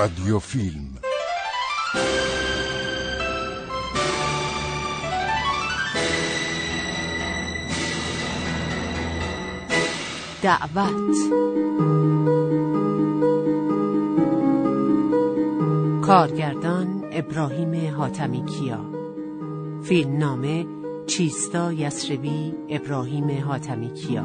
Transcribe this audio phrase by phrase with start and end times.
[0.00, 0.88] رادیو فیلم
[10.42, 11.16] دعوت.
[16.02, 18.80] کارگردان ابراهیم حاتمی کیا.
[19.82, 20.66] فیلم نامه
[21.06, 24.24] چیستا یسربی ابراهیم حاتمی کیا.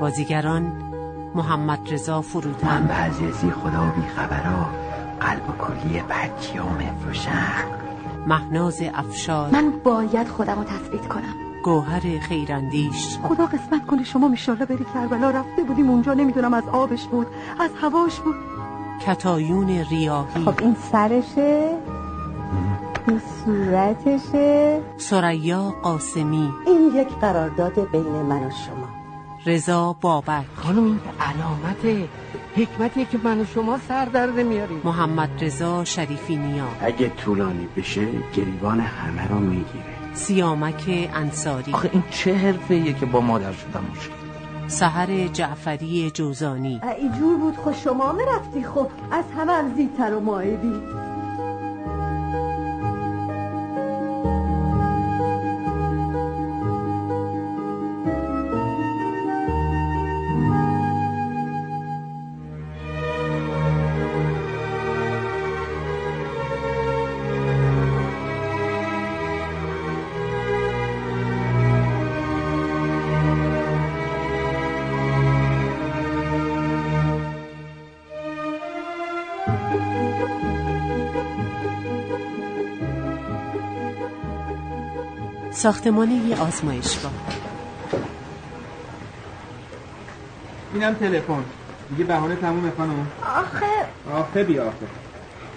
[0.00, 0.91] بازیگران
[1.34, 4.66] محمد رضا فروتن من به عزیزی خدا بی خبرا
[5.20, 7.64] قلب و کلی بچی ها مفروشم
[8.26, 9.50] مهناز افشار.
[9.50, 11.34] من باید خودم رو تثبیت کنم.
[11.64, 13.18] گوهر خیراندیش.
[13.22, 17.26] خدا قسمت کنه شما میشالله بری کربلا رفته بودیم اونجا نمی‌دونم از آبش بود
[17.60, 18.34] از هواش بود.
[19.06, 20.44] کتایون ریاهی.
[20.44, 21.70] خب این سرشه؟
[23.08, 26.52] این صورتشه؟ سریا قاسمی.
[26.66, 29.01] این یک قرارداد بین من و شما.
[29.46, 30.44] رضا بابک.
[30.56, 32.08] خانم این علامت
[32.56, 36.68] حکمتیه که من و شما سر در نمیاریم محمد رضا شریفی نیا.
[36.80, 39.84] اگه طولانی بشه گریبان همه رو می‌گیره.
[40.14, 41.72] سیامک انصاری.
[41.72, 44.12] آخه این چه حرفه که با مادر شدم مشکل
[44.66, 46.80] سحر جعفری جوزانی.
[46.98, 48.88] اینجور بود خب شما مرفتی خب.
[49.10, 51.01] از همه هم زیدتر و مایبی
[85.62, 87.12] ساختمان یه آزمایشگاه.
[90.74, 91.44] اینم تلفن.
[91.90, 93.06] دیگه بهانه تمومه خانم.
[93.22, 93.66] آخه.
[94.12, 94.86] آخه بی آخه.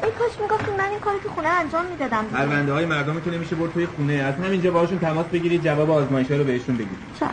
[0.04, 2.26] ای کاش می‌گفتی من این کاری تو خونه انجام می‌دادم.
[2.26, 4.14] پرونده های مردم که نمیشه برد توی خونه.
[4.14, 7.30] از همینجا باشون تماس بگیرید جواب آزمایش رو بهشون بگید چشم.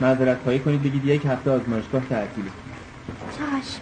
[0.00, 2.50] معذرت خواهی کنید بگید یک هفته آزمایشگاه تعطیله.
[3.36, 3.80] چشم.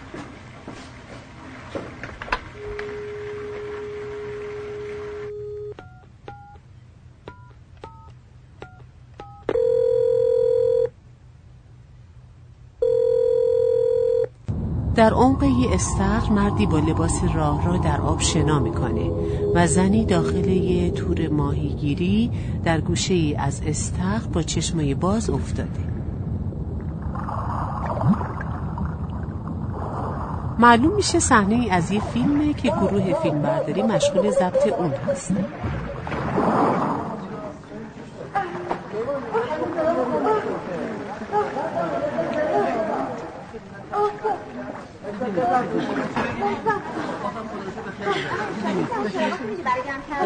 [14.95, 19.11] در عمق یه استخر مردی با لباس راه را در آب شنا می‌کنه
[19.55, 22.31] و زنی داخل یه تور ماهیگیری
[22.63, 25.95] در گوشه ای از استخر با چشمای باز افتاده.
[30.59, 34.93] معلوم میشه صحنه ای از یه فیلمه که گروه فیلمبرداری مشغول ضبط اون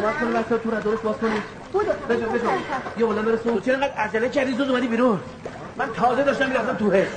[0.08, 1.44] هست تو را درست باز کنید
[2.10, 2.48] بجو بجو
[2.98, 5.20] یه بلند برسون چرا اینقدر عجله کردی؟ زود اومدی بیرون.
[5.78, 7.08] من تازه داشتم می‌رفتم تو حس.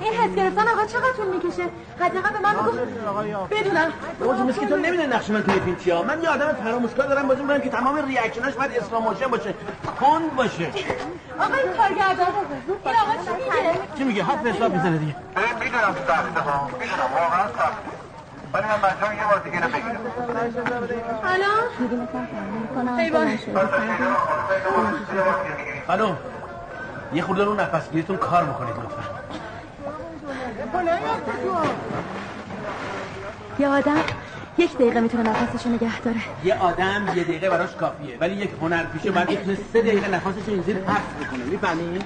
[0.00, 1.62] این حس گرفتن آقا چقدر طول می‌کشه؟
[2.00, 2.70] حداقل به من بگو
[3.50, 3.92] بدونم.
[4.20, 7.60] بابا که تو نمی‌دونی نقش من توی فیلم من یه آدم فراموشکار دارم بازی می‌کنم
[7.60, 9.54] که تمام ریاکشناش باید اسلام موشن باشه.
[10.00, 10.66] کند باشه.
[11.40, 12.26] آقا این کارگردان.
[12.84, 15.14] این آقا چی میگه؟ چی میگه؟ حرف حساب می‌زنه دیگه.
[15.60, 16.66] می‌دونم سخته ها.
[16.66, 17.97] می‌دونم واقعا سخته
[18.52, 20.00] ولی من مجبورم یه بار دیگه رو بگیرم
[22.98, 23.38] حیوان
[25.88, 26.14] الو
[27.12, 29.02] یه خورده رو نفس گیریتون کار بکنید لطفا.
[33.58, 33.96] یه آدم
[34.58, 36.16] یک دقیقه می‌تونه نفسشو نگه داره.
[36.44, 40.52] یه آدم یه دقیقه براش کافیه ولی یک هنرپیشه باید بتونه سه دقیقه نفسش رو
[40.52, 41.44] اینجوری حبس بکنه.
[41.44, 41.98] می‌فهمی؟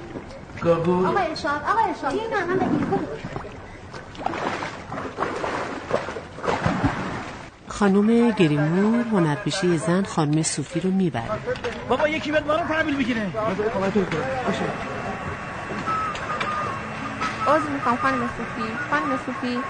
[0.60, 2.14] گابو آقا ارشاد آقا ارشاد.
[2.14, 2.86] نه من بگیر
[7.78, 11.30] خانم گریمور هنرپیشه زن خانم صوفی رو می‌بره.
[11.88, 13.32] بابا یکی بیاد رو تحویل بگیره
[17.46, 18.76] عذر می‌خوام خانم صوفی.
[18.90, 19.64] خانم صوفی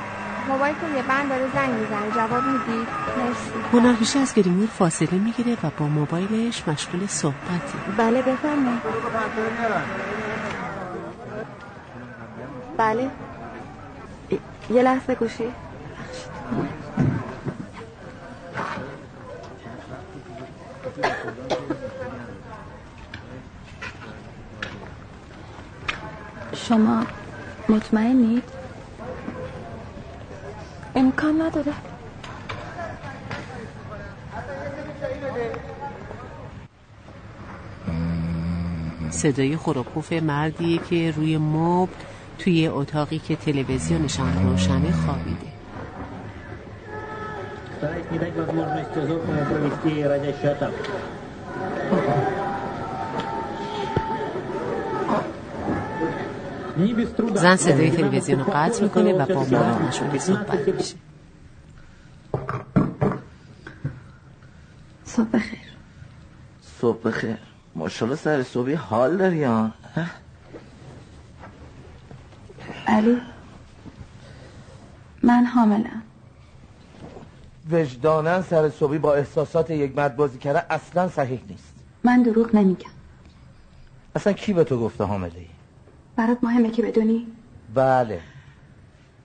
[0.48, 2.10] موبایلتون یه بند داره زنگ می‌زنه.
[2.10, 2.88] جواب می‌دید
[3.18, 3.50] مرسی.
[3.72, 8.82] هنرپیشه از گریمور فاصله می‌گیره و با موبایلش مشغول صحبته بله بفرمایید.
[12.76, 13.10] بله.
[14.70, 15.52] یه لحظه گوشی.
[26.54, 27.06] شما
[27.68, 28.42] مطمئنید؟
[30.94, 31.72] امکان نداره
[39.10, 41.92] صدای خروپوف مردیه که روی مبل
[42.38, 45.51] توی اتاقی که تلویزیونشان روشنه خوابیده
[47.81, 50.75] Стараясь не дать возможности Зотману провести разящую атаку.
[56.77, 57.39] Не без труда.
[57.41, 60.95] زن صدای تلویزیون رو قطع میکنه و با مرد مشغول صحبت میشه
[65.05, 65.59] صبح بخیر
[66.81, 67.37] صبح بخیر
[67.75, 69.71] ماشاءالله سر صبحی حال داری ها
[72.87, 73.21] علی
[75.23, 76.01] من حاملم
[77.70, 81.74] وجدانن سر صبحی با احساسات یک مرد بازی کرده اصلا صحیح نیست.
[82.04, 82.90] من دروغ نمیگم.
[84.16, 85.46] اصلا کی به تو گفته حامله ای؟
[86.16, 87.26] برات مهمه که بدونی؟
[87.74, 88.20] بله.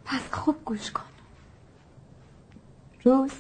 [0.06, 1.02] پس خوب گوش کن.
[3.04, 3.32] روز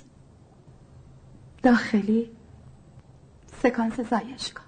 [1.63, 2.29] داخلی
[3.63, 4.63] سکانس زایشگاه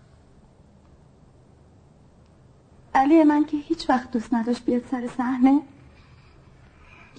[2.93, 5.61] علی من که هیچ وقت دوست نداشت بیاد سر صحنه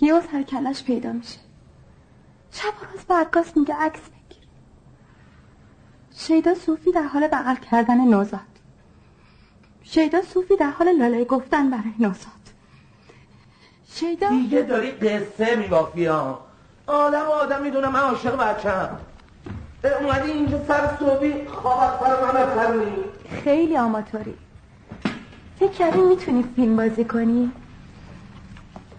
[0.01, 1.39] یه سر کلش پیدا میشه.
[2.53, 4.49] شب و روز به عکاس میگه عکس بگیر.
[6.15, 8.41] شیدا صوفی در حال بغل کردن نوزاد.
[9.83, 12.31] شیدا صوفی در حال لاله گفتن برای نوزاد.
[13.93, 16.47] شیدا دیگه داری قصه میبافی ها.
[16.87, 18.99] آدم و آدم می‌دونه من عاشق بچم
[20.01, 22.93] اومدی اینجا سر صبحی خواب از سر من بپرنی
[23.45, 24.35] خیلی آماتوری.
[25.59, 27.53] فکر کردی می‌تونی فیلم بازی کنی؟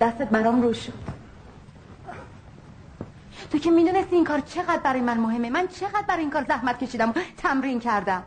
[0.02, 1.11] دستت برام رو شد
[3.52, 5.50] تو که می‌دونستی این کار چقدر برای من مهمه.
[5.50, 8.24] من چقدر برای این کار زحمت کشیدم و تمرین کردم.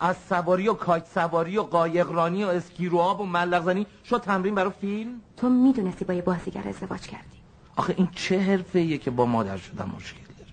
[0.00, 4.54] از سواری و کاج سواری و قایقرانی و اسکیرو آب و ملق زنی شد تمرین
[4.54, 7.38] برای فیلم؟ تو می‌دونستی با یه بازیگر ازدواج کردی.
[7.76, 10.50] آخه این چه حرفه ایه که با مادر شدن مشکل داره؟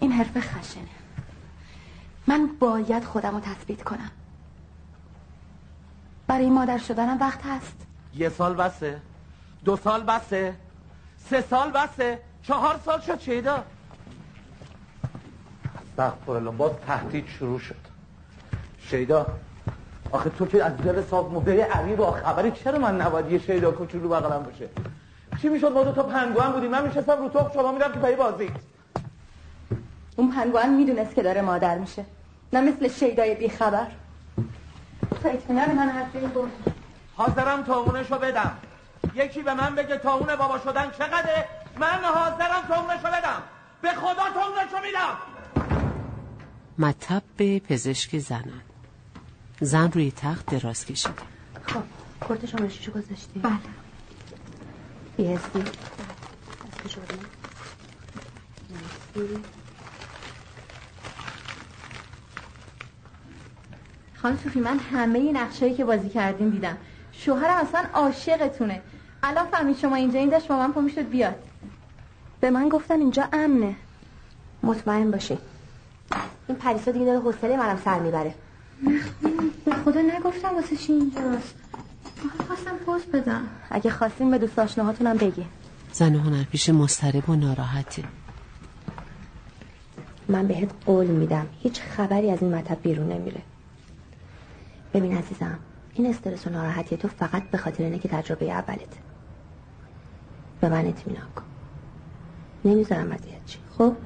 [0.00, 0.88] این حرف خشنه.
[2.26, 4.10] من باید خودم رو تثبیت کنم.
[6.28, 7.76] برای مادر شدنم وقت هست.
[8.14, 9.00] یه سال بسه.
[9.64, 10.54] دو سال بسه.
[11.30, 12.18] سه سال بسه.
[12.42, 13.64] چهار سال شد چیدا
[15.82, 17.74] استغفرالله باز تهدید شروع شد.
[18.78, 19.26] شیدا
[20.12, 24.08] آخه تو که از دل صاحب علی با خبری چرا من نباید یه شیدا کوچولو
[24.08, 24.68] بغلم باشه؟
[25.42, 26.70] چی می‌شد؟ ما دو تا پنگوان بودیم.
[26.70, 28.50] من میشستم رو توپ شما میرم که پای بازی.
[30.16, 32.04] اون پنگوان می‌دونست که داره مادر میشه.
[32.52, 33.86] نه مثل شیدای بیخبر.
[35.22, 36.04] تا اطمینان من
[36.34, 36.52] بود
[37.16, 38.58] حاضرم تاونشو بدم.
[39.14, 43.42] یکی به من بگه تاون بابا شدن چقدره؟ من حاضرم تاونشو بدم.
[43.82, 45.16] به خدا تاونشو میدم.
[46.78, 48.62] مطب به پزشک زنان.
[49.60, 51.22] زن روی تخت دراز کشیده.
[51.66, 51.82] خب
[52.20, 53.58] کورت شمارشیشو گذاشتی؟ بله.
[55.16, 55.64] بیهستی؟
[64.28, 66.76] خانم صوفی من همه نقشایی که بازی کردین دیدم.
[67.12, 68.80] شوهرم اصلا عاشقتونه.
[69.22, 71.34] الان فهمید شما اینجا این داشت با من پا می‌شد بیاد.
[72.40, 73.74] به من گفتن اینجا امنه.
[74.62, 75.38] مطمئن باشی.
[76.48, 78.34] این پریسا دیگه داره حوصله منم سر می‌بره.
[79.64, 81.54] به خدا نگفتم واسه چی اینجاست.
[82.16, 83.46] فقط خواستم پوز بدم.
[83.70, 85.46] اگه خواستیم به دوست آشناهاتونم بگی.
[85.92, 88.04] زن هنرپیشه مضطرب و ناراحته
[90.28, 91.46] من بهت قول میدم.
[91.60, 93.42] هیچ خبری از این مطب بیرون نمیره.
[94.94, 95.58] ببین عزیزم
[95.94, 98.98] این استرس و ناراحتی تو فقط به خاطر اینه که تجربه اولت.
[100.60, 101.42] به من اطمینان کن.
[102.64, 103.58] نمی‌ذارم اذیت چی.
[103.78, 103.96] خب؟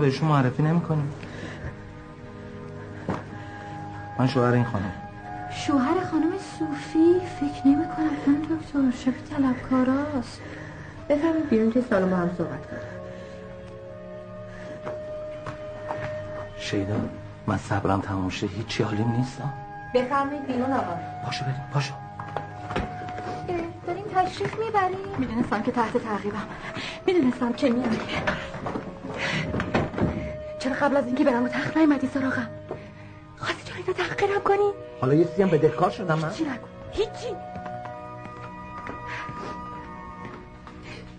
[0.00, 1.02] بهشون معرفی نمی‌کنی؟
[4.18, 4.92] من شوهر این خانم.
[5.50, 10.40] شوهر خانم صوفی؟ فکر نمی کنم خانم دکتر شبیه طلبکاراست.
[11.08, 12.82] بفرمایید بیرون توی سالن با هم صحبت کنیم.
[16.58, 16.96] شیدا
[17.46, 18.46] من صبرم تموم شه.
[18.46, 19.52] هیچی حالیم نیستم
[19.94, 20.94] بفرمایید بیرون آقا.
[21.24, 21.60] پاشو بریم.
[21.72, 21.94] پاشو
[23.86, 26.42] داریم تشریف می‌بریم؟ می‌دونستم که تحت تعقیبم.
[27.06, 27.96] می‌دونستم که میام
[30.60, 32.50] چرا قبل از اینکه برم و تخت نیومدی سراغم؟
[33.38, 37.36] خواستی جایی رو تحقیرم کنی؟ حالا یه چیزی هم بدهکار شدم من هیچی نکن هیچی.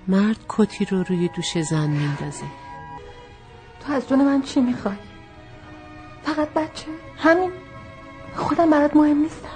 [0.07, 2.43] مرد کتی رو روی دوش زن میندازه.
[3.79, 4.95] تو از جون من چی می‌خوای؟
[6.23, 7.51] فقط بچه؟ همین.
[8.35, 9.47] خودم برات مهم نیستم.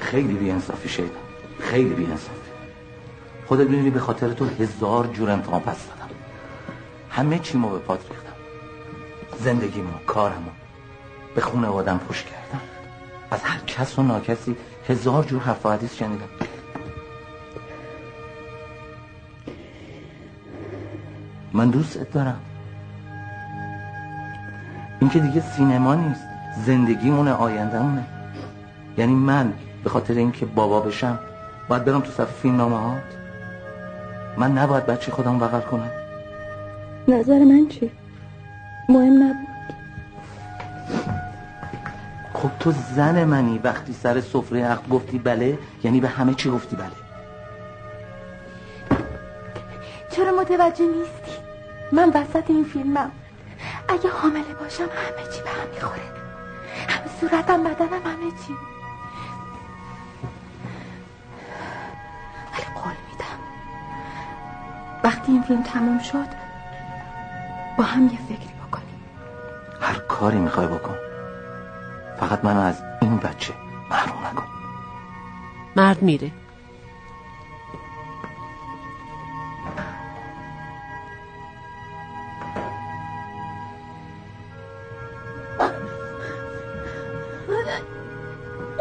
[0.00, 1.18] خیلی بیانصافی شیدا
[1.60, 2.39] خیلی بیانصافی.
[3.50, 6.10] خودت می‌دونی به خاطر تو هزار جور امتحان پس دادم.
[7.10, 8.32] همه چیمو به پات ریختم.
[9.44, 10.50] زندگیمو کارمو
[11.34, 12.60] به خونه آدم پوش کردم.
[13.30, 14.56] از هر کس و ناکسی
[14.88, 16.28] هزار جور حرف و حدیث شنیدم.
[21.52, 22.40] من دوستت دارم.
[25.00, 26.24] این که دیگه سینما نیست
[26.66, 28.04] زندگیمونه آیندهمونه.
[28.98, 29.52] یعنی من
[29.84, 31.18] به خاطر اینکه بابا بشم
[31.68, 33.19] باید برم تو صف فیلم نامه هات
[34.36, 35.90] من نباید بچه خودم بغل کنم.
[37.08, 37.90] نظر من چی؟
[38.88, 39.50] مهم نبود.
[42.34, 46.76] خب تو زن منی وقتی سر سفره عقد گفتی بله یعنی به همه چی گفتی
[46.76, 46.90] بله.
[50.10, 51.40] چرا متوجه نیستی؟
[51.92, 53.10] من وسط این فیلمم.
[53.88, 56.02] اگه حامله باشم همه چی به هم می‌خوره.
[56.88, 58.54] همه صورتم بدنم همه چی.
[65.30, 66.26] این فیلم تموم شد
[67.78, 69.00] با هم یه فکری بکنیم.
[69.80, 70.96] هر کاری می‌خوای بکن.
[72.20, 73.52] فقط منو از این بچه
[73.90, 74.44] محروم نکن.
[75.76, 76.30] مرد میره.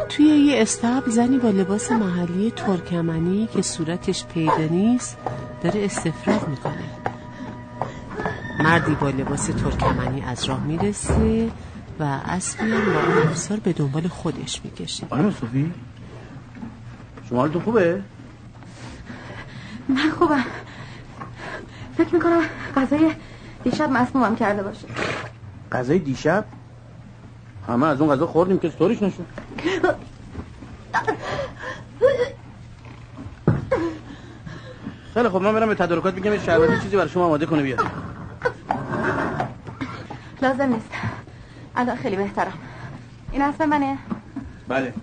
[0.10, 5.18] توی یه استبل زنی با لباس محلی ترکمنی که صورتش پیدا نیست
[5.64, 6.84] داره استفراغ می‌کنه.
[8.60, 11.52] مردی با لباس ترکمنی از راه می‌رسه
[12.00, 15.08] و اسبی هم با اون افسار به دنبال خودش می‌کشه.
[15.10, 15.74] خانم صوفی
[17.30, 18.02] شما حالتون خوبه؟
[19.90, 20.46] من خوبم.
[21.98, 22.42] فکر می‌کنم
[22.76, 23.12] غذای
[23.64, 24.88] دیشب مسمومم کرده باشه.
[25.72, 26.46] غذای دیشب؟
[27.68, 29.26] همه از اون غذا خوردیم که ستوریش نشد.
[35.20, 37.80] خیلی خب من برم به تدارکات بگم یه شربتی چیزی برای شما آماده کنه بیاد
[40.42, 40.90] لازم نیست.
[41.76, 42.54] الان خیلی بهترم.
[43.32, 43.98] این اسم منه.
[44.68, 44.94] بله.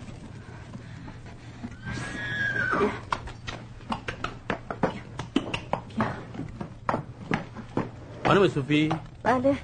[8.27, 8.93] خانم صوفی؟
[9.23, 9.57] بله.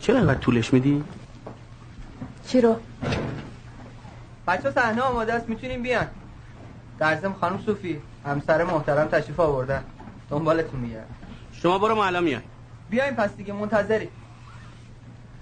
[0.00, 1.04] چرا انقدر طولش میدی؟
[2.46, 2.76] چی رو؟
[4.48, 6.06] بچه صحنه آماده است می‌تونیم بیان.
[6.98, 9.84] در ضمن خانم صوفی همسر محترم تشریف آوردن.
[10.30, 11.14] دنبالتون میگردن
[11.52, 12.40] شما برو ما الان میای.
[12.90, 14.08] بیاین پس دیگه منتظری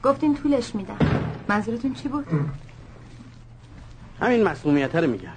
[0.02, 0.96] گفتین طولش میدم.
[1.49, 2.26] منظورتون چی بود؟
[4.20, 5.28] همین مسئولیت رو میگم.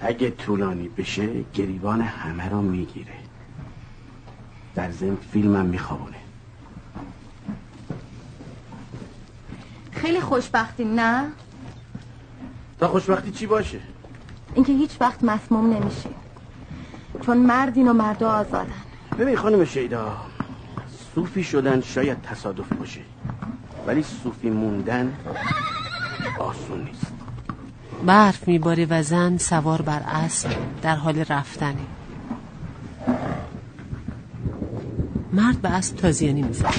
[0.00, 3.12] اگه طولانی بشه گریبان همه رو می‌گیره.
[4.74, 6.16] در ضمن فیلمم میخوابونه.
[9.92, 11.24] خیلی خوشبختی نه؟
[12.80, 13.80] تا خوشبختی چی باشه؟
[14.54, 16.10] اینکه هیچ وقت مسموم نمیشه
[17.26, 18.72] چون مردین و مردا آزادن.
[19.18, 20.16] ببین خانم شیدا
[21.14, 23.00] صوفی شدن شاید تصادف باشه.
[23.86, 25.14] ولی صوفی موندن
[26.38, 27.12] آسون نیست.
[28.06, 30.50] برف میباره و زن سوار بر اسب
[30.82, 31.86] در حال رفتنه.
[35.32, 36.70] مرد به اسب تازیانی می‌زنه.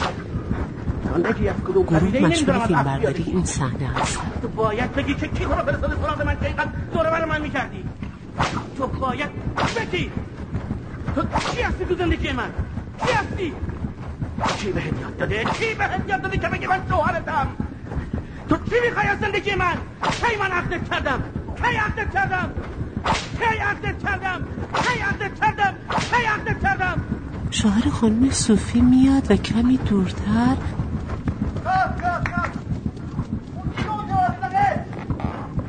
[1.66, 4.20] گروه مشغول فیلم برداری این صحنه است.
[4.56, 7.84] باید بگی که کی رو فرستاده سراغ من که اینقدر دوره بر من می‌کردی؟
[8.78, 9.30] تو باید
[9.76, 10.12] بگی.
[11.16, 12.50] تو چی هستی تو زندگی من؟
[13.06, 13.54] چی هستی؟
[14.58, 17.48] کی به یاد داده؟ کی به یاد داده که بگی من شوهرتم
[18.50, 21.24] تو چی می‌خوای از زندگی من؟ کی من عقدت کردم؟
[21.64, 22.50] کی عقدت کردم؟
[23.40, 25.74] کی عقدت کردم؟ کی عقدت کردم؟
[26.12, 27.02] کی عقدت کردم؟
[27.52, 30.58] شوهر خانم صوفی میاد و کمی دورتر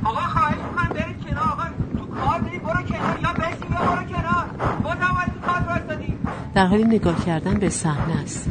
[0.04, 1.64] آقا خواهش من برید کنار آقا
[1.98, 4.46] تو کار بری برو کنار یا بشین یا برو کنار
[4.84, 6.18] برو نباید تو کار وایسادی
[6.62, 8.50] در حال نگاه کردن به صحنه است.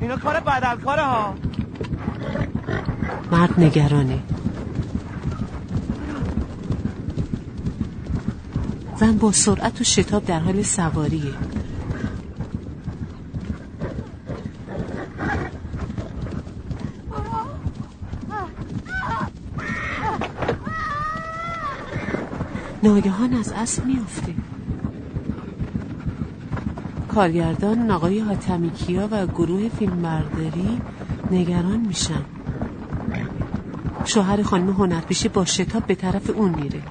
[0.00, 1.34] اینا کار بدلکاره ها.
[3.32, 4.18] مرد نگرانه.
[8.96, 11.34] زن با سرعت و شتاب در حال سواریه.
[22.82, 24.34] ناگهان از اسب میافته.
[27.20, 28.70] کارگردان آقای حاتمی
[29.10, 30.80] و گروه فیلمبرداری
[31.30, 32.24] نگران میشن.
[34.04, 36.82] شوهر خانم هنرپیشه با شتاب به طرف اون میره.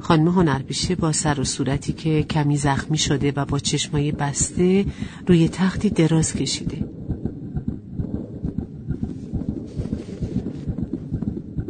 [0.00, 4.84] خانم هنرپیشه با سر و صورتی که کمی زخمی شده و با چشمای بسته
[5.26, 6.84] روی تختی دراز کشیده.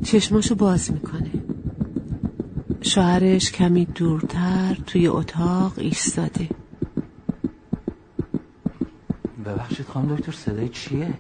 [0.05, 1.16] چشماشو باز می‌کنه.
[2.97, 6.49] شوهرش کمی دورتر توی اتاق ایستاده.
[9.47, 11.15] ببخشید خانم دکتر صدای چیه؟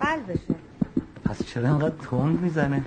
[0.00, 0.54] قلبشه
[1.24, 2.84] پس چرا انقدر تند می‌زنه؟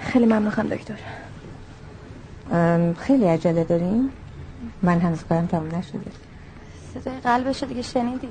[0.00, 0.98] خیلی ممنون خانم دکتر.
[2.98, 4.10] خیلی عجله داریم
[4.82, 6.00] من هنوز کارم تموم نشده.
[6.94, 8.28] صدای قلبش رو دیگه شنیدی؟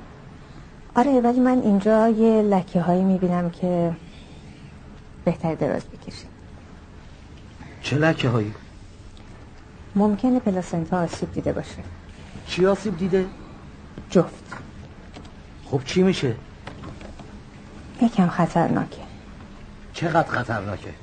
[0.96, 3.92] آره ولی من اینجا یه لکه هایی می‌بینم که
[5.26, 6.30] بهتر دراز بکشیم
[7.82, 8.54] چه لکه هایی؟
[9.96, 11.84] ممکنه پلاسنتا آسیب دیده باشه
[12.48, 13.26] چی آسیب دیده؟
[14.10, 14.44] جفت
[15.66, 16.36] خب چی میشه؟
[18.02, 19.02] یکم خطرناکه
[19.94, 20.94] چقدر خطرناکه؟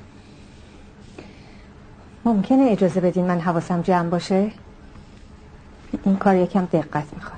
[2.25, 4.51] ممکنه اجازه بدین من حواسم جمع باشه
[6.05, 7.38] این کار یکم دقت می‌خواد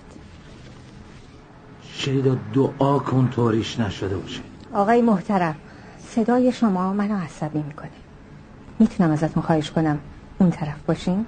[2.00, 4.40] شیدا دعا کن طوریش نشده باشه.
[4.72, 5.56] آقای محترم
[6.14, 7.90] صدای شما منو عصبی می‌کنه.
[8.78, 9.98] می‌تونم ازتون خواهش کنم
[10.38, 11.26] اون طرف باشین؟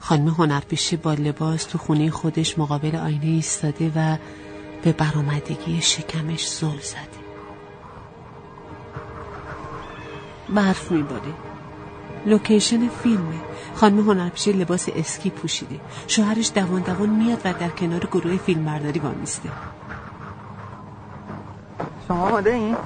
[0.00, 4.16] خانم هنرپیشه با لباس تو خونه خودش مقابل آینه ایستاده و
[4.82, 7.20] به برآمدگی شکمش زل زده.
[10.54, 11.53] برف میباره.
[12.26, 13.40] لوکیشن فیلمه
[13.74, 15.80] خانم هنرپیشه لباس اسکی پوشیده.
[16.06, 19.48] شوهرش دوان دوان میاد و در کنار گروه فیلم برداری وامیسته
[22.08, 22.76] شما آماده این؟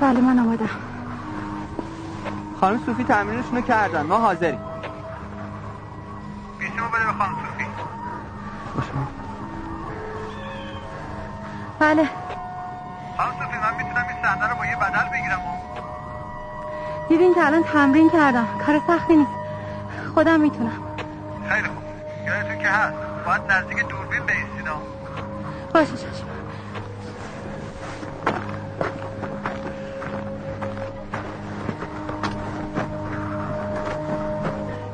[0.00, 0.70] بله من آمادم
[2.60, 4.02] خانم صوفی تمرینشونو کردن.
[4.02, 4.58] ما حاضریم.
[6.94, 7.66] بده به خانم صوفی.
[11.78, 12.08] بله.
[13.16, 15.40] خانم صوفی من می‌تونم این صحنه رو با یه بدل بگیرم
[17.08, 18.46] دیدین که الان تمرین کردم.
[18.66, 19.30] کار سختی نیست.
[20.14, 20.82] خودم می‌تونم.
[21.48, 21.82] خیلی خوب.
[22.26, 22.94] یادتون که هست.
[23.26, 24.82] باید نزدیک دوربین بیستین ها.
[25.74, 26.26] باشه چشم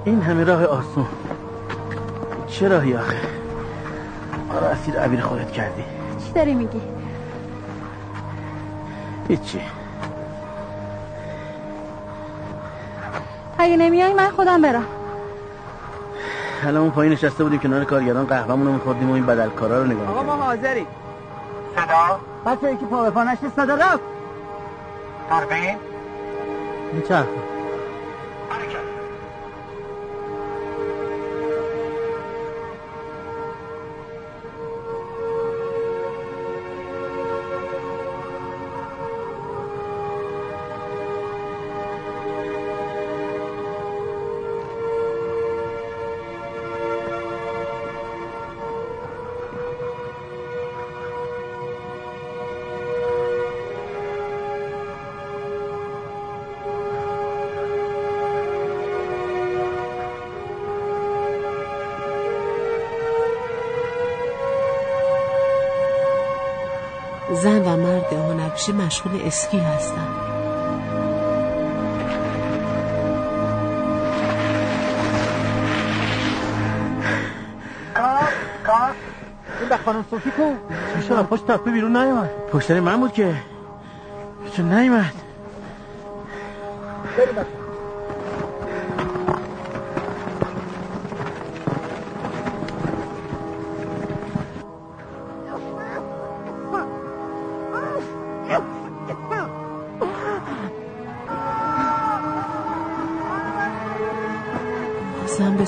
[0.04, 1.06] این همه راه آسون.
[2.46, 3.16] چه راهی آخه؟
[4.54, 5.84] آره اسیر عبیر خودت کردی.
[6.26, 6.80] چی داری میگی؟
[9.28, 9.60] هیچی.
[13.62, 14.86] اگه نمیای من خودم برم.
[16.64, 20.08] الان اون پایین نشسته بودیم کنار کارگران قهوه‌مون رو می‌خوردیم و این بدلکارا رو نگاه
[20.08, 20.86] آقا ما حاضریم.
[21.76, 24.00] صدا؟ بچه یکی پا به پا نشته صدا رفت.
[25.30, 25.76] دوربین
[26.92, 27.51] می‌چرخه.
[68.62, 70.06] هنرپیشه مشغول اسکی هستن
[79.60, 80.58] این به خانم صوفی کن
[80.94, 83.34] چی شد پشت تپه بیرون نیومد؟ پشتری من بود که.
[84.56, 85.12] چون نیومد.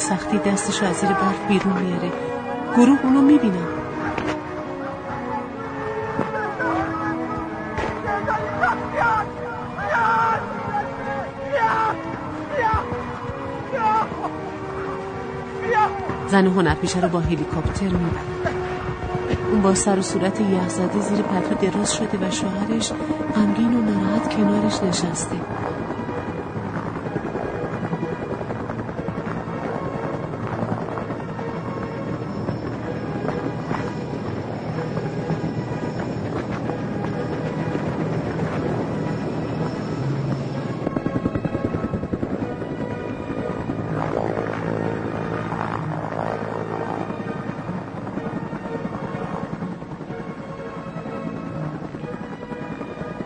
[0.09, 2.11] سختی دستش از زیر برف بیرون میاره.
[2.77, 3.69] گروه اونو می‌بینن
[16.29, 18.35] زن هنرپیشه رو با هلیکوپتر می‌برن
[19.51, 22.93] اون با سر و صورت یخزده زیر پتو دراز شده و شوهرش
[23.35, 25.37] غمگین و ناراحت کنارش نشسته.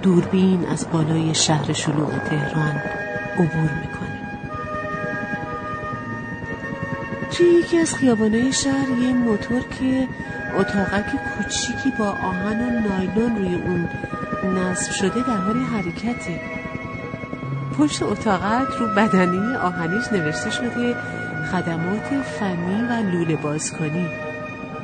[0.09, 2.83] دوربین از بالای شهر شلوغ تهران
[3.35, 4.21] عبور می‌کنه.
[7.31, 10.09] توی یکی از خیابانهای شهر یه موتور که
[10.59, 11.05] اتاقک
[11.37, 13.88] کوچیکی با آهن و نایلون روی اون
[14.59, 16.40] نصب شده در حال حرکته.
[17.79, 20.97] پشت اتاقک رو بدنه آهنیش نوشته شده
[21.53, 24.07] خدمات فنی و لوله بازکنی.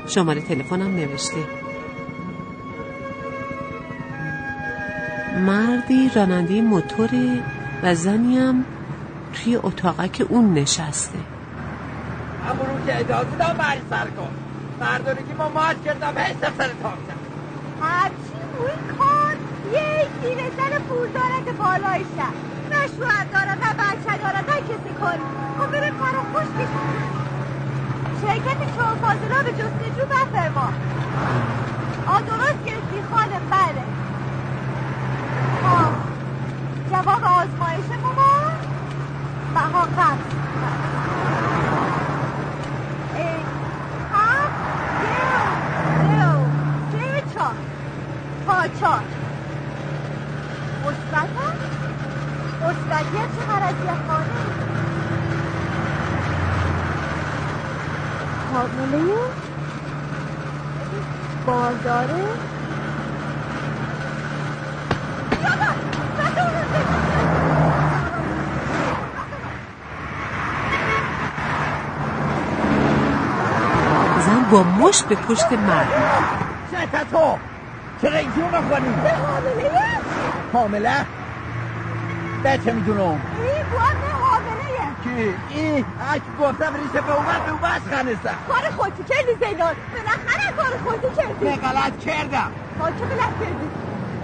[0.07, 1.64] شماره تلفنم نوشته.
[5.35, 7.43] مردی راننده موتوره
[7.83, 8.65] و زنی هم
[9.33, 11.19] توی اتاقک اون نشسته.
[12.51, 14.31] امرو که اجازه دام بری سر کن
[14.81, 16.99] مردانی که ما ماج کردم هی سفر تام
[17.81, 19.37] هرچی روی کار
[19.73, 22.35] یه پیرزن پول دارد بالای شهر
[22.71, 25.23] نه شوهر دارد نه بچه دارد نه کسی کاری.
[25.59, 26.47] خب بره کار خوش
[28.23, 30.73] شرکت چون فاضلا به جستجو بفرما
[32.07, 33.83] آ درست گرفتی خانم بله
[35.65, 35.93] آه
[36.91, 38.15] جواب آزمایش ما
[39.55, 40.35] بها قبض
[43.17, 43.45] ای
[44.15, 44.65] هفت
[45.01, 45.17] دو
[46.03, 46.47] دو
[46.93, 47.55] سه چار
[48.47, 49.03] تا چار
[50.85, 51.57] مثبت هم
[52.63, 54.65] مثبتیت چه غرضی خانه
[58.85, 59.15] حامله
[61.47, 62.25] بارداره
[74.27, 75.89] زن با مشت به پشت مرد.
[76.71, 77.39] چه تو
[78.03, 79.71] چرا اینجور بخوانی به حامله
[80.53, 81.07] حامله؟
[82.43, 83.21] به چه می‌دونم؟ این
[83.71, 84.24] حامله
[85.05, 90.53] کی؟ ای اک گفتم ریشه به اومد به اومد خنستم کار خودتی کردی زینال بالاخره
[90.57, 92.51] کار خودتی کردی نه غلط کردم.
[92.81, 93.69] ها چه غلط کردی؟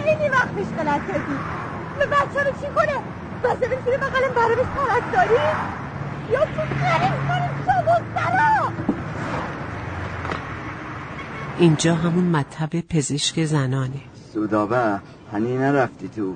[0.05, 1.37] خیلی وقت پیش غلط کردی.
[1.99, 2.97] به بچه رو چی کنه؟
[3.45, 5.41] بسه بسیری بقلم برای سرت داری؟
[6.33, 7.81] یا تو غریب کنیم شما
[11.59, 14.01] اینجا همون مطب پزشک زنانه.
[14.33, 15.01] سودابه
[15.33, 16.35] هنی نرفتی تو.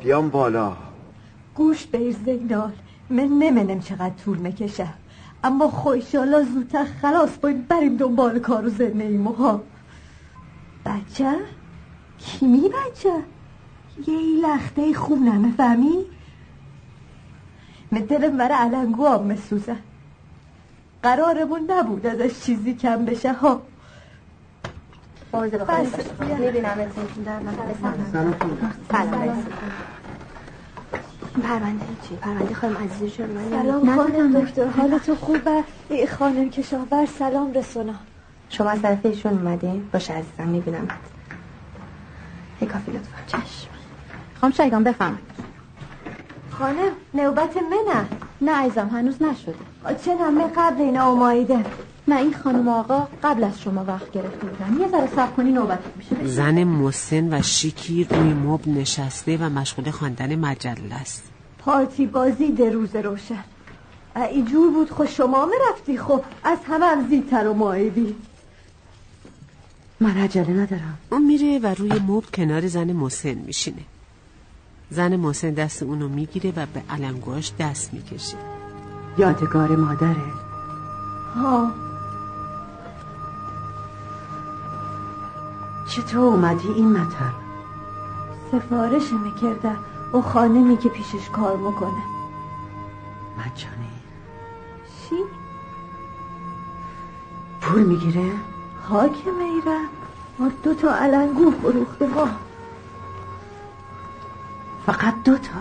[0.00, 0.76] بیام بالا.
[1.54, 2.72] گوش بیر زینال
[3.10, 4.88] من نمینم چقدر طول می‌کشه.
[5.44, 9.62] اما خوشالا زودتر خلاص باید بریم دنبال کار و زنه ها
[10.86, 11.34] بچه؟
[12.18, 13.12] کیمی بچه؟
[14.06, 16.04] یه لخته خوب نمی‌فهمی؟
[17.92, 19.76] من دلم برای علنگو هم مسوزه.
[21.02, 23.62] قرارمون نبود ازش چیزی کم بشه ها.
[25.32, 26.92] می‌بینم
[28.12, 28.34] سلام.
[28.92, 29.46] سلام.
[31.40, 35.64] پرونده چی؟ پرونده خانم عزیزی شد من سلام خانم دکتر حال تو خوبه
[36.18, 37.94] خانم کشاور سلام رسونا.
[38.48, 40.88] شما از طرف ایشون اومدین؟ باشه عزیزم می‌بینم.
[42.60, 43.16] یه کافی لطفا.
[43.26, 43.68] چشم.
[44.40, 45.18] خانم شایگان بفهم
[46.50, 48.06] خانم نوبت منه.
[48.40, 49.54] نه عزیزم هنوز نشده.
[50.04, 51.64] چه همه قبل اینا اومایده
[52.08, 55.78] نه این خانم آقا قبل از شما وقت گرفته بودن یه ذره صبر کنی نوبت
[55.96, 56.26] میشه.
[56.26, 61.22] زن مسن و شیکی روی مبل نشسته و مشغول خواندن مجله است.
[61.58, 63.44] پارتی بازی در روز روشن.
[64.16, 65.98] اینجور بود خود شما رفتی.
[65.98, 68.16] خب از همه هم زیدتر و مایدی
[70.00, 70.98] من عجله ندارم.
[71.10, 73.82] اون میره و روی مبل کنار زن مسن میشینه.
[74.90, 78.36] زن مسن دست اونو می‌گیره و به علمگوهاش دست می‌کشه.
[79.18, 80.32] یادگار مادره.
[81.34, 81.70] ها
[85.96, 87.34] چطور اومدی این مطب
[88.52, 89.76] سفارش می‌کرده
[90.12, 92.02] او خانمی که پیشش کار می‌کنه
[93.38, 93.90] مجانی
[95.08, 95.16] چی؟
[97.60, 98.32] پول می‌گیره؟
[98.82, 99.78] خاک میره
[100.38, 102.28] ما دو تا علنگو فروخته ما
[104.86, 105.60] فقط دو تا؟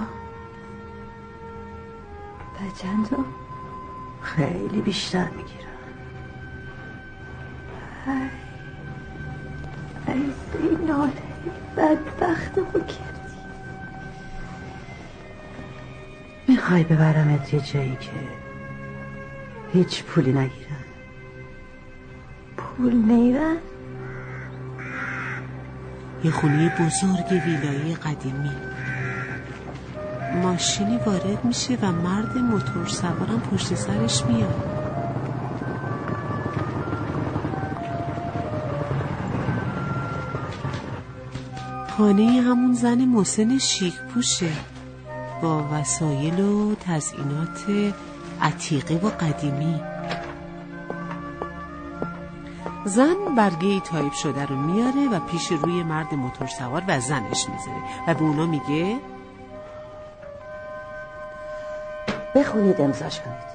[2.77, 3.17] چند تا؟
[4.21, 5.67] خیلی بیشتر می‌گیره
[10.13, 11.11] ای ای زیناله
[11.77, 13.37] بدبخت رو کردی.
[16.47, 18.11] می‌خوای ببرمت یه جایی که
[19.73, 20.85] هیچ پولی نگیرن
[22.57, 23.57] پول نیرن
[26.23, 28.51] یه خونه بزرگ ویلایی قدیمی.
[30.43, 34.70] ماشینی وارد میشه و مرد موتور سوارم پشت سرش میاد.
[42.01, 44.51] خانه همون زن مسن شیک پوشه
[45.41, 47.93] با وسایل و تزئینات
[48.41, 49.81] عتیقه و قدیمی.
[52.85, 57.83] زن برگه تایپ شده رو میاره و پیش روی مرد موتور سوار و زنش می‌ذاره
[58.07, 58.95] و به اونا میگه
[62.35, 63.51] بخونید امضاش کنید.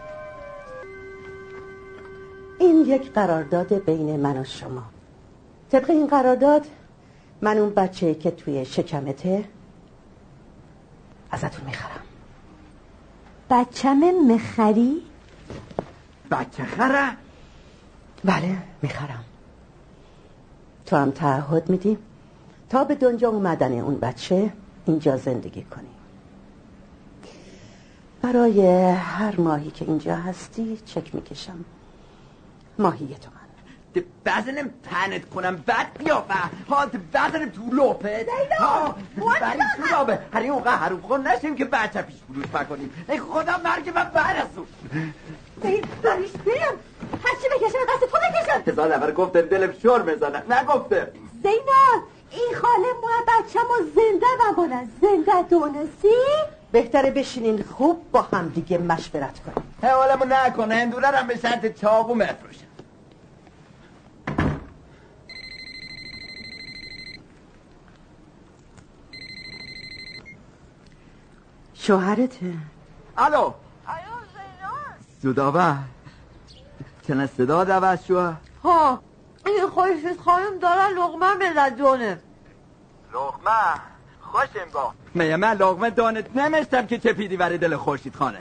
[2.58, 4.82] این یک قرارداد بین من و شما.
[5.72, 6.66] طبق این قرارداد
[7.40, 9.44] من اون بچه که توی شکمته
[11.30, 12.00] ازتون می‌خرم.
[13.50, 15.02] بچم مخری؟
[16.30, 17.16] بچه خره؟
[18.24, 19.24] بله می‌خرم.
[20.86, 21.98] تو هم تعهد میدی؟
[22.68, 24.52] تا به دنیا اومدن اون بچه
[24.86, 25.88] اینجا زندگی کنی.
[28.22, 31.64] برای هر ماهی که اینجا هستی چک می‌کشم.
[32.78, 33.35] ماهی تو.
[34.00, 36.34] بزنم تنت کنم بد بیافه
[36.70, 38.26] ها بزنم تو لوپت
[38.58, 43.18] ها بری تو لابه هری اونقدر هرو خون نشیم که بچه پیش بروش بکنیم ای
[43.18, 44.66] خدا مرگ من برسون
[46.02, 46.74] داریش بیام
[47.24, 52.88] هرچی بکشم دست تو بکشم هزار نفر گفته دلم شور بزنه نگفته زینب این خاله
[53.02, 56.08] ما بچه ما زنده بمانه زنده دونستی؟
[56.72, 62.14] بهتره بشینین خوب با هم دیگه مشورت کنیم حوالمو نکنه هندوره هم به شرط چاقو
[62.14, 62.65] مفروشم
[71.86, 72.54] شوهرته.
[73.18, 73.52] الو.
[75.22, 75.74] سودابه
[77.08, 78.32] چنه صدا دوست شو
[78.64, 79.00] ها
[79.46, 82.20] این خوشت خانم دارن لغمه ملدونه
[83.14, 83.80] لغمه
[84.20, 84.92] خوشم با.
[85.14, 88.40] میه من لغمه دانت نمیشتم که چه پیدی وری دل خورشید خانه.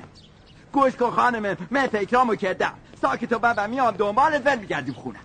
[0.74, 2.74] گوش کن خانمه من فکرامو کردم.
[3.02, 5.20] ساکت و بابا میام دنبالت ول میگردیم خونه.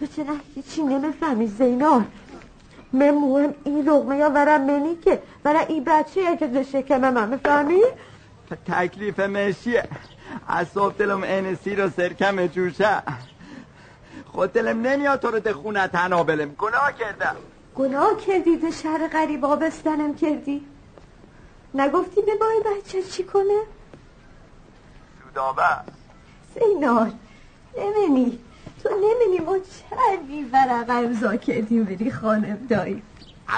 [0.00, 2.04] تو چه نه چی نمی‌فهمی زینار.
[2.92, 7.28] من مهم این لغمه یا ورم منی که ورم این بچه که در شکم من
[7.28, 7.80] می‌فهمی؟
[8.66, 9.88] تکلیف مشیه
[10.48, 13.02] از صبح دلم این سیر و سرکم جوشه.
[14.32, 17.36] خود دلم نمیاد تو رو ده خونه تنها بلم گناه کردم.
[17.74, 20.66] گناه کردی؟ ده شهر غریب آبستنم کردی.
[21.74, 23.60] نگفتی به بای بچه چی کنه؟
[25.22, 25.62] سودابه.
[26.54, 27.12] زینار
[27.78, 28.38] نمینی.
[28.88, 33.02] تو نمینی ما چندی ورقه امضا کردیم بری خانم دایی.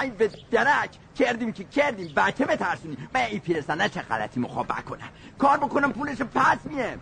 [0.01, 0.89] ای به درک.
[1.15, 2.13] کردیم که کردیم.
[2.15, 7.01] بچه بترسونی؟ من این پیرسنه چه غلطی مخواب بکنم؟ کار بکنم پولش پس میم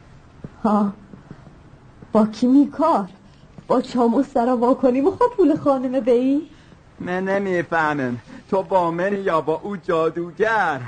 [0.63, 0.93] ها.
[2.11, 3.09] با کی می کار
[3.67, 6.49] با چامو سرا واکنی مخواب پول خانمه بی؟
[6.99, 8.17] من نمی‌فهمم.
[8.49, 10.81] تو با من یا با او جادوگر؟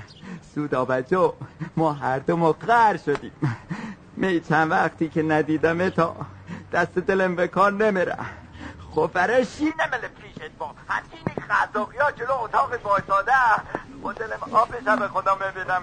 [0.56, 1.34] سودا بچو
[1.78, 3.32] ما هر دو مقر شدیم.
[4.18, 6.16] می چند وقتی که ندیدم تا
[6.72, 8.18] دست دلم به کار نمیره.
[9.14, 10.76] برای شیر نمله پیشت با.
[10.88, 13.32] همین خزاقی ها جلو اتاق بایستاده
[14.02, 15.82] خود دلم آبش به خدا می‌بینم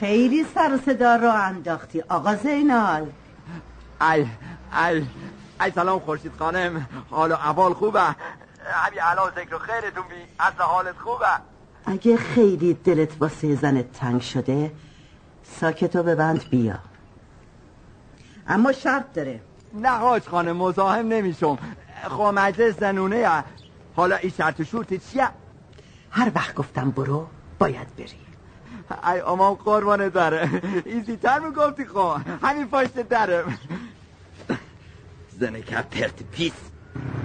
[0.00, 3.10] خیلی سر و صدا رو انداختی آقا زینال.
[4.00, 4.26] ای
[4.72, 5.06] ای
[5.60, 6.86] ای سلام خورشید خانم.
[7.10, 8.00] حال و احوال خوبه؟
[8.72, 11.26] همین الان ذکر خیرتون بی اصل حالت خوبه؟
[11.86, 14.72] اگه خیلی دلت واسه زنت تنگ شده
[15.60, 16.78] ساکتو ببند بیا.
[18.48, 19.40] اما شرط داره.
[19.76, 21.58] نه حاج خانم مزاحم نمیشم.
[22.08, 23.44] خب مجلس زنونه.
[23.96, 25.28] حالا این شرط و شورت چیه؟
[26.10, 27.26] هر وقت گفتم برو
[27.58, 28.26] باید بری.
[29.12, 30.62] ای اما قربانه داره.
[30.84, 32.16] ایزی تر می‌گفتی خب.
[32.42, 33.58] همین پشت درم.
[35.40, 36.22] زنه که پرت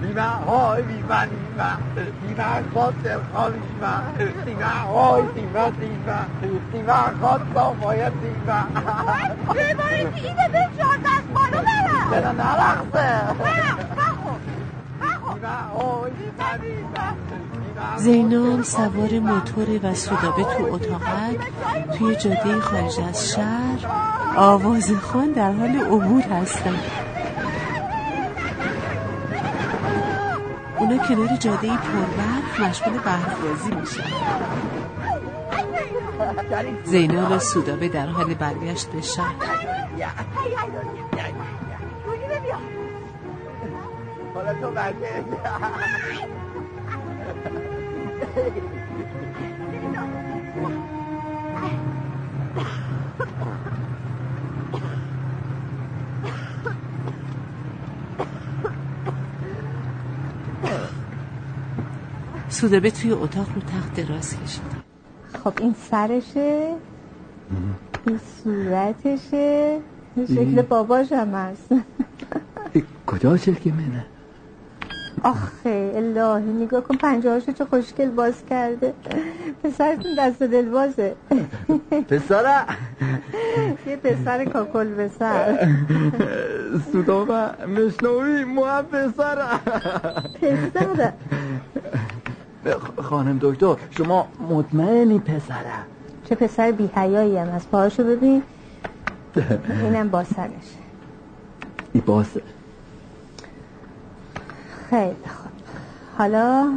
[0.02, 1.76] پیس بیمه های بیمه بیمه
[2.22, 2.96] بیمه خواست
[3.34, 6.20] خواه بیمه بیمه های بیمه بیمه
[6.72, 7.46] بیمه خواست
[7.82, 8.64] باید بیمه
[9.50, 13.36] ببایید اینه به چهار دست بالو برم چرا نرخصه
[17.98, 21.40] زینال سوار موتور و سودابه تو اتاقک
[21.98, 23.88] توی جاده خارج از شهر.
[24.36, 26.76] آواز خان در حال عبور هستن.
[30.82, 34.12] اونا کنار جاده پربرف مشغول برفبازی میشن.
[36.84, 39.36] زینال و سودابه در حال برگشت به شهر.
[44.76, 45.24] برگه
[62.62, 64.62] سودابه توی اتاق رو تخت دراز کشید
[65.44, 66.74] خب این سرشه؟
[68.08, 69.80] این صورتشه؟
[70.28, 71.70] شکل باباش هم هست.
[73.08, 74.06] کجا شکل منه؟
[75.24, 78.94] آخه الهی نگاه کن پنجه چه خوشگل باز کرده.
[79.64, 81.16] پسرتون دست دل بازه.
[82.10, 82.66] پسره
[83.88, 85.70] یه پسر کاکل پسر
[86.92, 89.60] سودابه مشنوی مهم پسره
[90.42, 91.14] پسره
[91.76, 92.11] خ-
[93.02, 95.86] خانم دکتر شما مطمئنی پسرم
[96.30, 98.44] چه پسر بی حیایی هم از پاهاشو ببین.
[99.84, 100.78] اینم با سرش
[101.94, 102.42] ای باسه
[104.90, 105.52] خیلی خوب.
[106.18, 106.72] حالا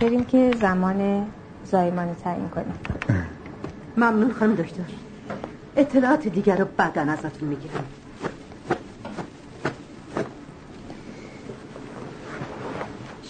[0.00, 1.26] بریم که زمان
[1.64, 2.74] زایمان تعیین کنیم.
[3.96, 4.82] ممنون خانم دکتر.
[5.76, 7.84] اطلاعات دیگر رو بعدا ازتون می‌گیرم.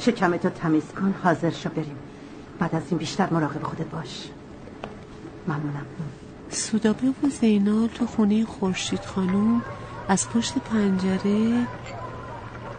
[0.01, 1.97] شکمتو تمیز کن حاضر شو بریم.
[2.59, 4.29] بعد از این بیشتر مراقب خودت باش.
[5.49, 5.87] ممنونم.
[6.51, 9.63] سودابه و زینال تو خونه خورشید خانوم
[10.09, 11.67] از پشت پنجره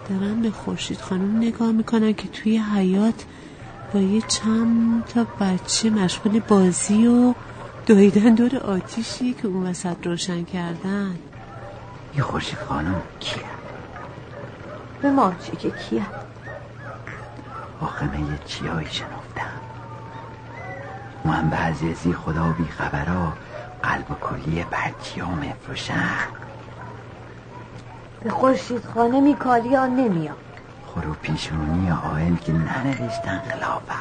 [0.10, 3.25] دارن به خورشید خانوم نگاه می‌کنن که توی حیات
[3.93, 7.34] با یه چند تا بچه مشغول بازی و
[7.86, 11.15] دویدن دور آتیشی که اون وسط روشن کردن.
[12.15, 13.43] یه خورشید خانم کیه؟
[15.01, 16.05] به ما چه که کیه؟
[17.82, 19.62] من یه چیایی شنفتم.
[21.52, 23.34] بعضی ازی خدا بی خبرها
[23.84, 26.28] قلب و کلی بچی ها مفروشن
[28.24, 30.38] به خورشید خانه میکالیا نمیاد؟
[30.86, 33.96] خورو پیشونی آئل که ننوشتن خلافه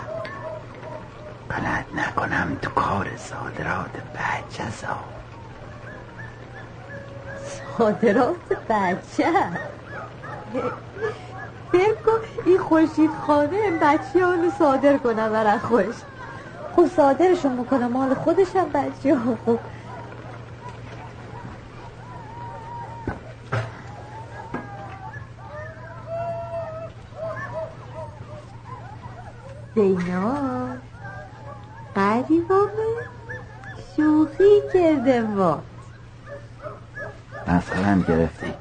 [1.50, 4.96] غلط نکنم تو کار صادرات بچه سا
[7.78, 8.36] صادرات
[8.68, 9.32] بچه
[11.78, 15.94] کن این خورشید خانه بچه رو صادر کنم برای خوش
[16.76, 19.38] خب صادرشون می‌کنم مال خودشم بچه ها.
[19.46, 19.58] خب.
[29.74, 30.76] زینا
[31.94, 32.70] قریبامه
[33.96, 35.62] شوخی کرده ما
[37.48, 38.54] مسخرم گرفتی.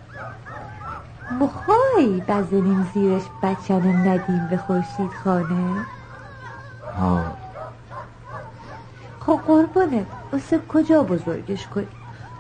[1.32, 3.24] مخوای بزنیم زیرش
[3.70, 5.86] رو ندیم به خورشید خانه.
[7.00, 7.24] ها
[9.20, 11.88] خب قربانه واسه کجا بزرگش کنی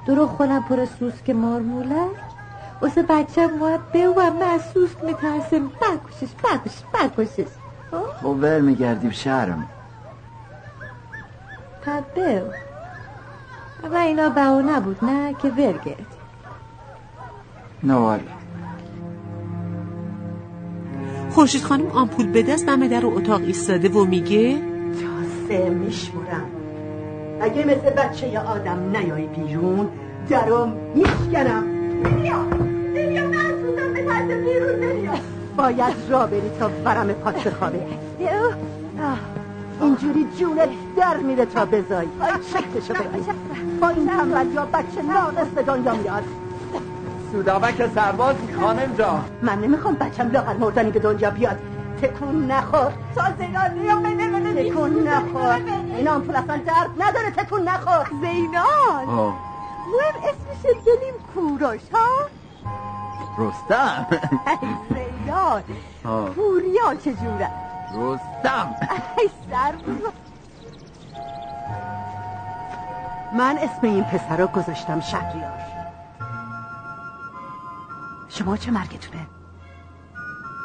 [0.05, 2.09] درو خونم پر سوسک مارمولک
[2.81, 7.47] واسه بچه محبه و هم محسوس میترسم بکشش بکشش بکشش
[8.21, 9.67] خب ور میگردیم شهرم
[11.81, 12.43] پبه
[13.91, 16.15] و اینا بهو نبود نه که ورگرد
[17.83, 18.19] نه
[21.39, 24.57] خورشید خانم آمپول به دست دم در اتاق ایستاده و میگه
[25.47, 26.45] سه میشمورم
[27.41, 29.87] اگه مثل بچه یا آدم نیای بیرون
[30.29, 31.63] درم میشکنم.
[32.03, 32.35] بیا
[32.93, 35.11] بیا محسوسم به ترس بیرون نمیا
[35.57, 37.79] باید را بری تا برم پات بخوابه
[39.81, 42.07] اینجوری جونت در میره تا بزای
[42.53, 43.25] شکلشو ببین
[43.81, 46.23] با این تنبل یا بچه ناقص به دنیا میاد.
[47.31, 49.19] سودابک سرباز خانم جا.
[49.41, 51.57] من نمی‌خوام بچم لاغر مردنی به دنیا بیاد.
[52.01, 52.91] تکون نخور.
[53.15, 55.61] تا زینال یا بده تکون نخور.
[55.97, 57.31] این آمپول اصلا درد نداره.
[57.31, 58.07] تکون نخور.
[58.21, 59.05] زینال.
[59.05, 62.07] مهم اسمش دلیم کوروش ها؟
[63.37, 64.07] رستم.
[64.89, 65.61] زینال.
[66.05, 66.29] آه.
[66.29, 67.49] پوریا چجوره
[67.95, 68.75] رستم.
[69.17, 69.73] ای سر
[73.33, 75.78] من اسم این پسر رو گذاشتم شهریار.
[78.29, 79.27] شما چه مرگتونه؟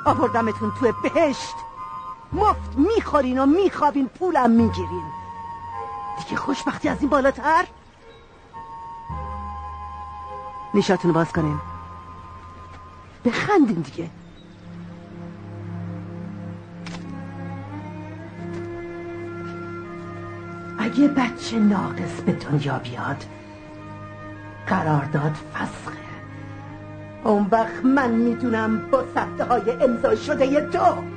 [0.07, 1.55] آوردمتون توی بهشت.
[2.33, 5.05] مفت می‌خورین و میخوابین پولم می‌گیرین.
[6.19, 7.67] دیگه خوشبختی از این بالاتر؟
[10.75, 11.61] نیشاتون باز کنین.
[13.25, 14.11] بخندین دیگه.
[20.79, 23.25] اگه بچه ناقص به دنیا بیاد
[24.67, 26.04] قرارداد فسخه.
[27.25, 31.14] اون وقت من می‌دونم با سخته های امضا شده تو.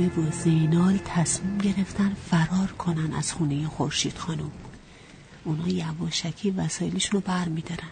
[0.00, 4.50] سودابه و زینال تصمیم گرفتن فرار کنن از خونه خورشید خانم.
[5.44, 7.90] اونا یواشکی وسایلشون رو بر میدارن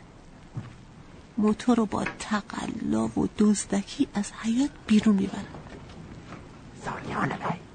[1.38, 5.44] موتور رو با تقلا و دزدکی از حیات بیرون می‌برن.
[6.84, 7.67] سالیان بی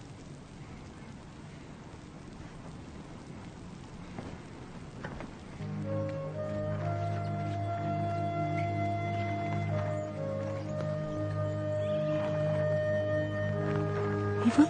[14.44, 14.68] ایوان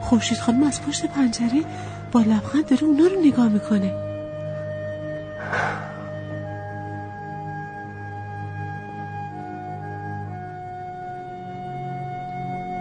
[0.00, 1.64] خوشید خانم از پشت پنجره
[2.12, 3.92] با لبخند داره اونا رو نگاه می‌کنه.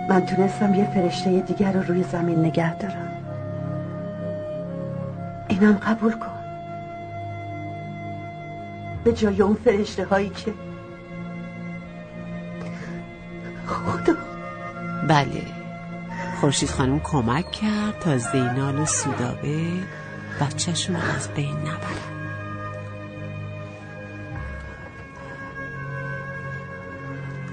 [0.09, 3.11] من تونستم یه فرشته دیگر رو روی زمین نگه دارم.
[5.47, 6.39] اینم قبول کن.
[9.03, 10.53] به جای اون فرشته هایی که
[13.67, 14.13] خدا.
[15.07, 15.58] بله.
[16.39, 19.71] خورشید خانم کمک کرد تا زینال و سودابه
[20.41, 22.09] بچهشون رو از بین نبرن.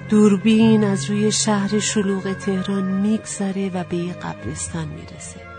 [0.08, 5.55] دوربین از روی شهر شلوغ تهران میگذره و به قبرستان می‌رسه.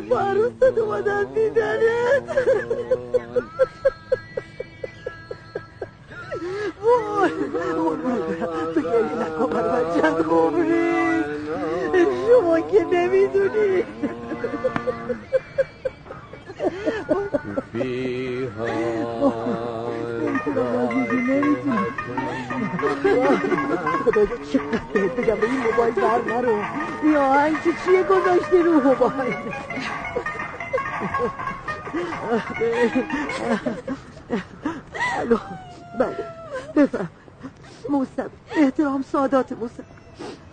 [0.00, 0.67] پسر
[35.18, 35.38] الو
[36.00, 36.24] بله
[36.76, 37.08] بفهم
[37.90, 39.84] موسم احترام سادات موسم.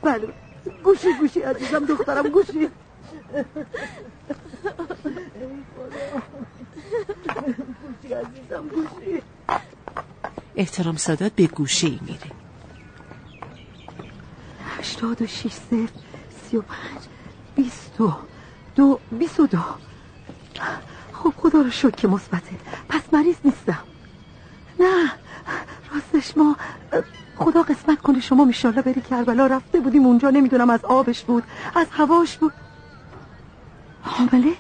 [0.02, 0.34] بله
[0.84, 2.70] گوشی گوشی عزیزم دخترم گوشی.
[10.56, 12.32] احترام سادات به گوشه ای میره.
[14.80, 15.90] هشتاد و شیش صفر
[16.50, 17.02] سی و پنج
[17.56, 18.14] بیست و
[18.76, 19.60] دو بیست و دو
[21.14, 21.34] خب
[21.86, 22.56] شکر که مثبته.
[22.90, 23.84] پس مریض نیستم.
[24.80, 25.12] نه
[25.94, 26.56] راستش ما
[27.38, 31.44] خدا قسمت کنه شما میشالله بری کربلا رفته بودیم اونجا نمی‌دونم از آبش بود
[31.76, 32.54] از هواش بود.
[34.02, 34.54] حامله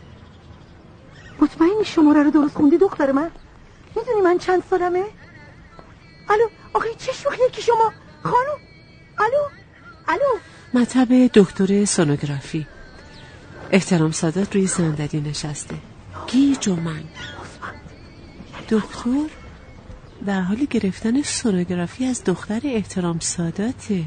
[1.42, 3.32] مطمئنی شماره رو درست خوندی دختر من؟
[3.96, 5.04] می‌دونی من چند سالمه؟
[6.30, 8.60] الو آخه چه شوخیه که شما؟ خانم
[9.18, 9.44] الو
[10.08, 10.32] الو.
[10.74, 12.68] مطب دکتر سونوگرافی.
[13.72, 15.76] احترام سادات روی صندلی نشسته.
[16.28, 17.06] گیج و منگ.
[18.70, 19.30] دکتر
[20.26, 24.04] در حال گرفتن سونوگرافی از دختر احترام ساداته.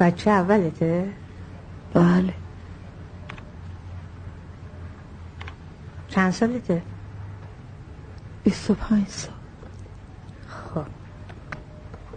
[0.00, 1.12] بچه اولته؟
[1.94, 2.34] بله.
[6.08, 6.82] چند سالته؟
[8.44, 9.34] بیست و پنج سال.
[10.48, 10.84] خب.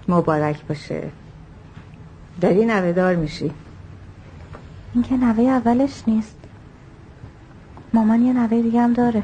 [0.08, 1.12] مبارک باشه.
[2.42, 3.52] داری نوه دار میشی.
[4.94, 6.43] این که نوه اولش نیست.
[7.94, 9.24] مامان یه نوه دیگه هم داره.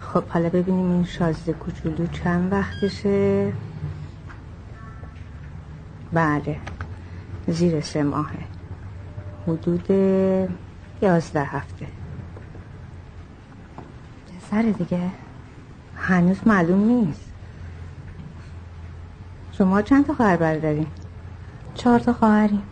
[0.00, 3.52] خب حالا ببینیم این شازده کوچولو چند وقتشه؟
[6.12, 6.56] بله
[7.48, 8.38] زیر سه ماهه.
[9.46, 9.90] حدود
[11.02, 11.86] یازده هفته.
[14.38, 15.10] پسر دیگه؟
[15.96, 17.30] هنوز معلوم نیست.
[19.52, 20.86] شما چند تا خواهر برادرین؟
[21.74, 22.62] چهار تا خواهریم.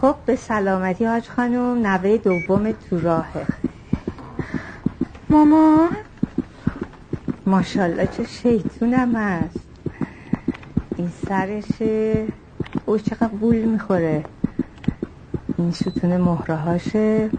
[0.00, 3.46] خب به سلامتی حاج خانم نوه دوم تو راهه.
[5.30, 5.90] مامان
[7.46, 9.68] ماشاءالله چه شیطونم هست.
[10.96, 12.28] این سرشه
[12.86, 14.24] او چقدر بول می‌خوره.
[15.58, 17.30] این ستون مهره هاشه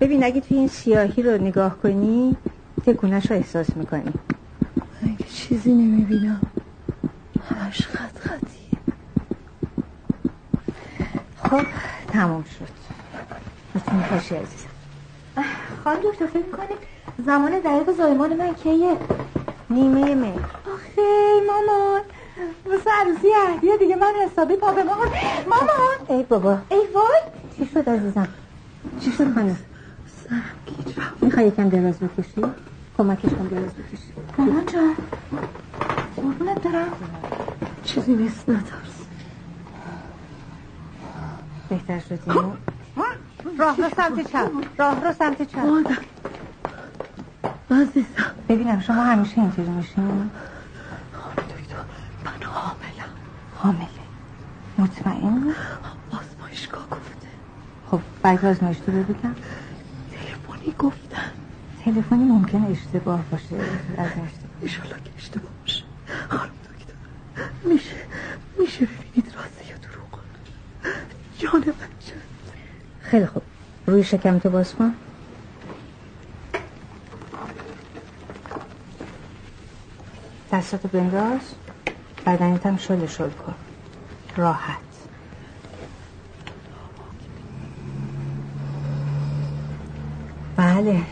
[0.00, 2.38] ببین اگه توی این سیاهی رو نگاه کنی
[2.82, 4.14] تکونش رو احساس می‌کنی.
[5.02, 6.52] من که چیزی نمی‌بینم
[7.40, 8.78] همش خط خطیه.
[11.36, 11.62] خب
[12.08, 12.68] تمام شد.
[13.74, 14.67] می‌تونی پاشی عزیزم.
[15.88, 16.78] خانم دکتر فکر کنید
[17.26, 18.96] زمان دقیق زایمان من کیه
[19.70, 20.40] نیمه مهر.
[20.74, 21.06] آخه
[21.46, 22.00] مامان
[22.66, 25.08] واسه عروسی اهدیه دیگه من حسابی پا به مامان.
[25.50, 25.98] مامان!
[26.08, 26.58] ای بابا.
[26.68, 27.20] ای وای!
[27.56, 28.28] چی شد عزیزم؟
[29.00, 29.56] چی شد خانم؟
[31.20, 32.44] می‌خوای یکم دراز بکشی؟
[32.98, 34.12] کمکش کن دراز بکشی.
[34.38, 34.94] مامان جان.
[36.16, 36.92] قربونت دارم
[37.84, 39.06] چیزی نیست نترس.
[41.68, 42.30] بهتر شدی
[43.58, 44.50] راه رو سمت چپ.
[44.78, 45.58] راه رو سمت چپ.
[45.58, 45.98] مادر
[47.70, 48.34] عزیزم.
[48.48, 50.30] ببینم شما همیشه اینجوری میشین
[51.12, 51.76] خانم دکتر
[52.24, 53.12] من حاملم.
[53.56, 53.88] حامله.
[54.78, 55.54] مطمئن؟
[56.12, 57.28] آزمایشگاه گفته.
[57.90, 59.34] خب برگ آزمایش تو رو بگم.
[60.12, 61.30] تلفنی گفتم
[61.84, 63.56] تلفنی ممکنه اشتباه باشه.
[63.98, 64.08] از
[64.62, 65.84] اشتباه که اشتباه باشه.
[66.28, 66.94] خانم دکتر
[67.64, 67.96] میشه
[68.60, 70.20] میشه ببینید راسته یا دروغ؟
[71.38, 71.74] جان بچه
[73.10, 73.42] خیلی خوب.
[73.86, 74.94] روی شکم تو باز کن.
[80.52, 81.40] دستاتو بنداز.
[82.26, 83.54] بدنیت هم شل شل کن.
[84.36, 84.78] راحت.
[90.56, 91.02] بله.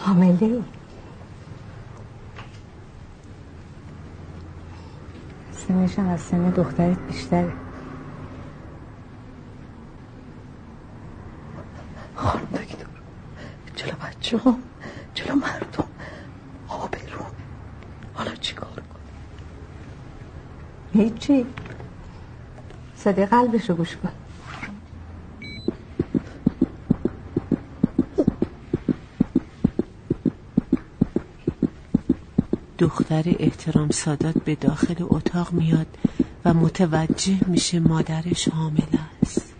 [0.00, 0.44] حامله.
[0.44, 0.62] ای
[5.52, 7.52] سنش از سن دخترت بیشتره
[12.14, 12.86] خانم دکتر
[13.76, 14.62] جلو بچه هم
[15.14, 15.84] جلو مردم.
[16.68, 17.32] آبرون
[18.14, 19.00] حالا چی کار کن
[20.92, 21.46] هیچی.
[22.96, 24.12] صدای قلبشو گوش کن.
[32.78, 35.86] دختر احترام سادات به داخل اتاق میاد
[36.44, 39.54] و متوجه میشه مادرش حامل است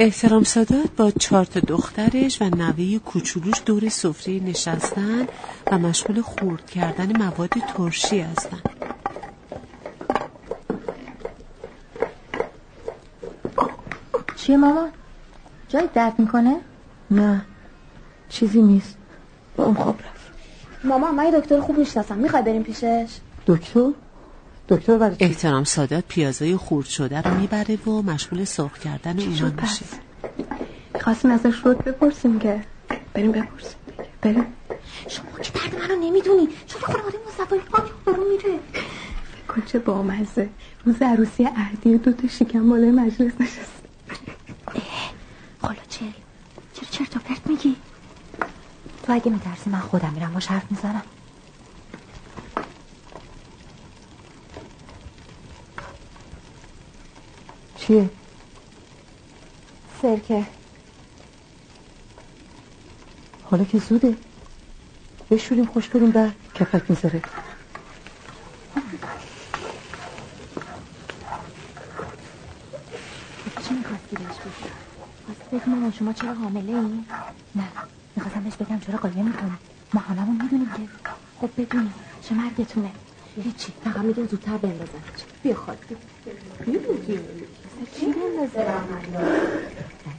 [0.00, 5.26] احترام سادات با چهار تا دخترش و نوه کوچولوش دور سفره نشستن
[5.72, 8.58] و مشغول خورد کردن مواد ترشی هستن.
[14.36, 14.90] چیه مامان؟
[15.68, 16.56] جای درد می‌کنه؟
[17.10, 17.42] نه
[18.28, 18.96] چیزی نیست.
[19.56, 20.30] با اون خواب رفت.
[20.84, 23.10] مامان من یه دکتر خوب می‌شناسم می‌خوای بریم پیشش؟
[23.46, 23.90] دکتر؟
[24.68, 29.84] دکتر برای؟ احترام سادات پیازای خورد شده رو می‌بره و مشغول سرخ کردن اونا میشه.
[31.00, 32.64] خواستیم ازش رود بپرسیم که.
[33.14, 33.76] بریم بپرسیم.
[34.22, 34.46] بریم.
[35.08, 36.48] شما که درد منو نمی‌دونی.
[36.66, 38.58] چون خانواده مصطفی پاک برو میره؟
[39.48, 40.48] فکر چه بامزه.
[40.84, 43.82] روز عروسی عهدی دو تا شکم بالای مجلس نشست
[45.62, 46.00] حالا چه
[46.74, 47.76] چرا؟ چرت و پرت میگی؟
[49.02, 51.02] تو اگه میترسی من خودم میرم باش حرف می‌زنم.
[57.86, 58.10] چیه؟
[60.02, 60.46] سرکه.
[63.42, 64.16] حالا که زوده.
[65.30, 66.30] بشوریم خوش بریم بر.
[66.54, 67.22] کفک می‌ذاره.
[73.68, 74.70] چی می‌خواستی بهش بگی؟
[75.26, 77.04] خواستی بگی مامان شما چرا حامله ای؟
[77.54, 77.68] نه
[78.16, 79.52] می‌خواستم بهش بگم چرا قایم می‌کنی
[79.94, 81.08] ما هممون می‌دونیم که.
[81.40, 82.90] خب بدونیم چه مرگتونه
[83.44, 83.72] هیچی.
[83.84, 84.98] فقط میگم زودتر بندازن
[85.42, 86.80] بیا خواهد بیا
[88.36, 88.66] بندازه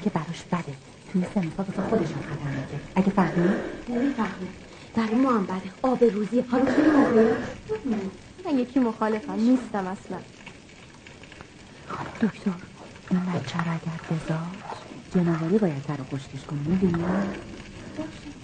[0.03, 0.73] که براش بده.
[1.13, 3.49] توی سنفا بسا خودشون خطر میده اگه فهمی؟
[3.89, 4.47] نمی‌فهمی
[4.95, 5.71] برای ما هم بده.
[5.81, 6.89] آب روزی حالا خیلی
[8.45, 9.33] من یکی مخالفم.
[9.33, 10.17] نیستم اصلا.
[12.21, 12.51] دکتر
[13.11, 14.39] این بچه رو اگر بزاد
[15.15, 17.03] جنوالی باید در رو خشکش کنی می‌دونی؟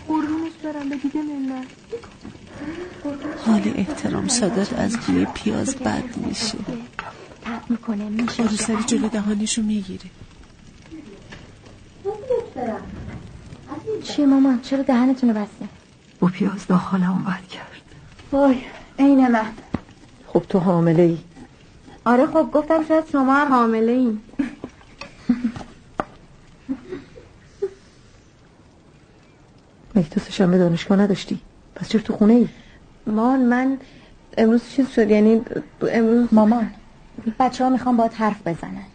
[0.07, 1.67] قربونش برم به دیگه منت
[3.45, 6.57] حال احترام سادات از بوی پیاز بد میشه.
[7.63, 10.05] تب می‌کنه میشه روسری جلو دهانشو می‌گیره.
[14.03, 15.69] چیه مامان چرا دهنتونو بستین
[16.19, 17.81] با پیاز داخلمون بد کرد.
[18.31, 18.57] وای
[18.99, 19.45] عین من.
[20.27, 21.17] خب تو حامله ای
[22.05, 24.19] آره خب گفتم شاید شما هم حامله این
[29.95, 31.39] مگه تو سه‌شنبه دانشگاه نداشتی؟
[31.75, 32.47] پس چرا تو خونه ای
[33.07, 33.77] مان من
[34.37, 35.41] امروز چیز شد یعنی
[35.91, 36.71] امروز مامان.
[37.39, 38.85] بچه ها می‌خوام باید حرف بزنن.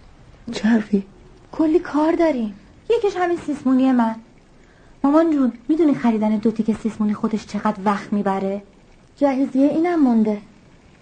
[0.53, 1.07] چه حرفی؟
[1.53, 2.55] کلی کار داریم.
[2.91, 4.15] یکیش همین سیسمونی من.
[5.05, 8.63] مامان جون می‌دونی خریدن دو تیکه سیسمونی خودش چقدر وقت می‌بره؟
[9.17, 10.41] جهیزیه اینم مونده.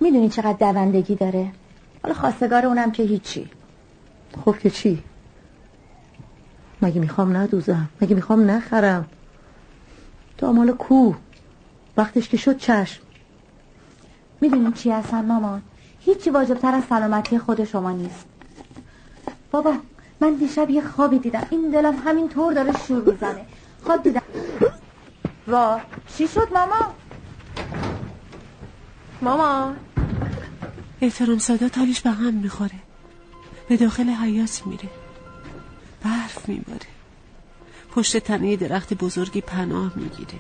[0.00, 1.52] می‌دونی چقدر دوندگی داره؟
[2.02, 3.50] حالا خواستگار اونم که هیچی.
[4.44, 5.02] خب که چی؟
[6.82, 9.06] مگه می‌خوام ندوزم؟ مگه می‌خوام نخرم؟
[10.38, 11.14] تو مال کو؟
[11.96, 13.02] وقتش که شد چشم.
[14.40, 15.62] می‌دونی چی هستن مامان؟
[16.06, 18.24] هیچی واجبتر از سلامتی خود شما نیست.
[19.50, 19.74] بابا
[20.20, 21.46] من دیشب یه خوابی دیدم.
[21.50, 23.46] این دلم همین طور داره شور می‌زنه.
[23.84, 24.22] خواب دیدم.
[25.48, 25.80] وا
[26.16, 26.94] چی شد ماما؟
[29.22, 29.74] ماما؟
[31.00, 32.80] احترام سادات حالش به هم می‌خوره.
[33.68, 34.88] به داخل حیات میره.
[36.04, 36.90] برف میباره.
[37.90, 40.38] پشت تنه درخت بزرگی پناه می‌گیره.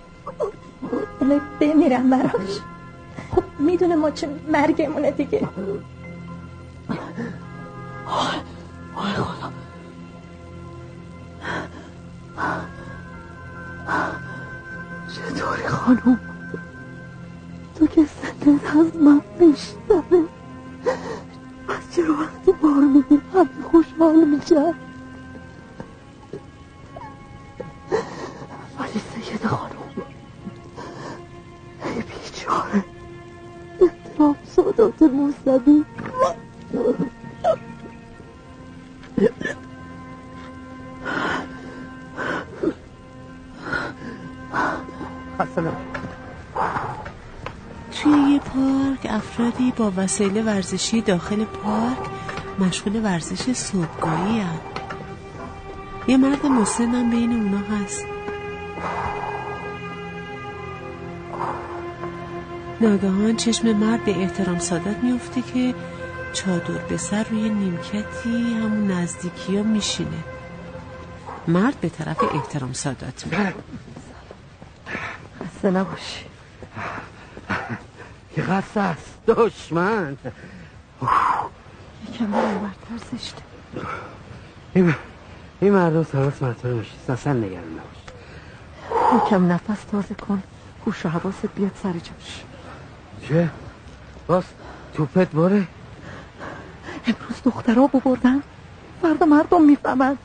[1.60, 2.60] بمیرم براش.
[3.30, 5.48] خب می‌دونه ما چه مرگمونه دیگه.
[8.06, 8.38] آی
[8.94, 9.52] خدا
[15.14, 16.20] چطوری خانم؟
[17.78, 20.22] تو که سنت از من بیشتره.
[21.68, 23.20] پس چرا وقتی بار میدی
[23.70, 24.74] خوشحال میشن؟
[28.78, 29.72] ولی سید خانم
[31.84, 32.84] ای بیچاره.
[34.16, 35.84] احترام سادات موسوی
[47.90, 51.98] توی یه پارک افرادی با وسایل ورزشی داخل پارک
[52.58, 54.60] مشغول ورزش صبحگاهی هم.
[56.08, 58.15] یه مرد مسنم بین اونا هست
[62.80, 65.74] ناگهان چشم مرد به احترام سادات میفته که
[66.32, 70.24] چادر به سر روی نیمکتی همون نزدیکی ها میشینه.
[71.48, 73.54] مرد به طرف احترام سادات میره
[75.40, 76.24] خسته نباشی.
[78.34, 80.16] که قصد است دشمن.
[82.08, 83.42] یکم برتر زشته
[84.74, 84.94] این,
[85.60, 89.26] این مردم سراس مطور میشیست اصلا نگران نباش.
[89.26, 90.42] یکم نفس تازه کن.
[90.86, 92.44] هوش و حواست بیاد سر جاش.
[93.28, 93.48] چه؟
[94.26, 94.44] باز
[94.94, 95.66] توپت باره؟
[97.06, 98.42] امروز دخترها ببردن.
[99.02, 100.18] فردا مردم می‌فهمن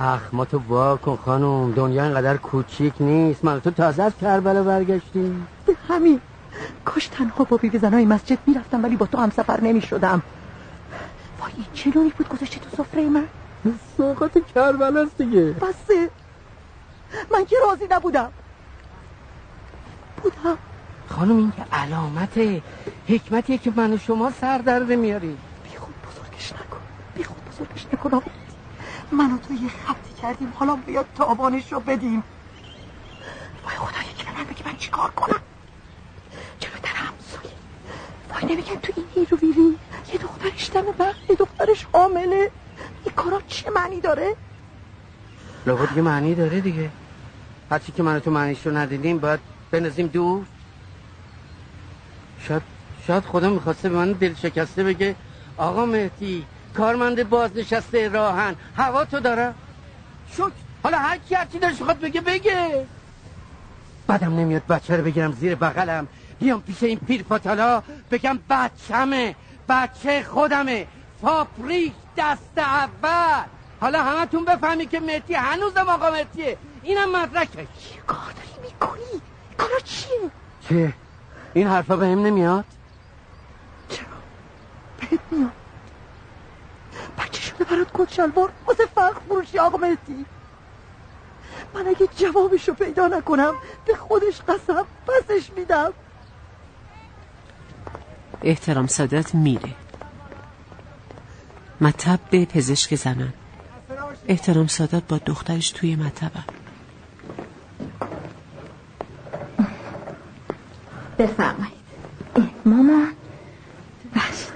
[0.00, 1.72] اخ ما تو وا کن خانم.
[1.72, 3.44] دنیا اینقدر کوچیک نیست.
[3.44, 6.20] من تو تازه از کربلا برگشتی به همین.
[6.84, 10.22] کاش تنها با بیبی زنای مسجد می‌رفتم ولی با تو هم سفر نمی‌شدم.
[11.40, 13.24] وای این چه نونی بود گذاشتی تو سفره من؟
[13.96, 15.40] سوقات کربلا است دیگه.
[15.40, 16.10] بسه.
[17.32, 18.28] من که راضی نبودم.
[20.22, 20.58] بودم.
[21.08, 22.62] خانم این که علامت
[23.08, 26.80] حکمتیه که من و شما سر در میاری بی خود بزرگش نکن.
[27.14, 28.14] بی خود بزرگش نکن.
[28.14, 28.30] آقا
[29.12, 30.52] من و تو یه خطی کردیم.
[30.54, 32.22] حالا بیاد تابانش رو بدیم.
[33.64, 35.40] وای خدا یکی به من بگی من چیکار کنم؟
[36.58, 37.54] چرا در همسایه.
[38.30, 39.76] وای نمیگم تو این هیرو ویری
[40.12, 42.50] یه دخترش دم من یه دخترش حامله
[43.04, 44.36] این کارا چه معنی داره؟
[45.66, 46.90] لابد یه معنی داره دیگه.
[47.70, 49.40] هرچی که من تو معنیش رو ندیدیم باید
[49.70, 50.44] بنزیم دور
[52.40, 52.62] شاید
[53.06, 55.16] شاید خدا می‌خواسته به من دل شکسته بگه
[55.56, 56.44] آقا مهدی
[56.76, 59.54] کارمند بازنشسته راهن هوا تو داره؟
[60.32, 60.42] شک.
[60.82, 62.86] حالا هر کی هرچی داشت می‌خواد بگه بگه.
[64.06, 66.08] بعدم نمیاد بچه رو بگیرم زیر بغلم.
[66.40, 69.34] بیام پیش این پیر پاتالا بگم بچمه
[69.68, 70.86] بچه خودمه.
[71.22, 73.44] فاپریک دست اول.
[73.80, 76.56] حالا همتون بفهمی که مهدی هنوزم آقا مهدیه.
[76.82, 77.66] اینم مدرکش.
[77.78, 79.22] چی کار داری می‌کنی؟
[79.58, 80.30] کارا چیه؟
[80.68, 80.92] چه؟
[81.54, 82.64] این حرفا به هم نمیاد؟
[83.88, 84.06] چرا؟
[85.00, 85.52] بهت میاد.
[87.18, 90.26] بچه شده برات کت شلوار واسه فخر فروشی آقا مهدی.
[91.74, 93.54] من اگه جوابشو پیدا نکنم
[93.86, 95.92] به خودش قسم پسش میدم.
[98.42, 99.74] احترام سادات میره.
[101.80, 103.32] مطب به پزشک زنان.
[104.28, 106.57] احترام سادات با دخترش توی مطبه
[111.18, 111.78] بفرمایید.
[112.64, 113.08] مامان
[114.14, 114.52] بخشید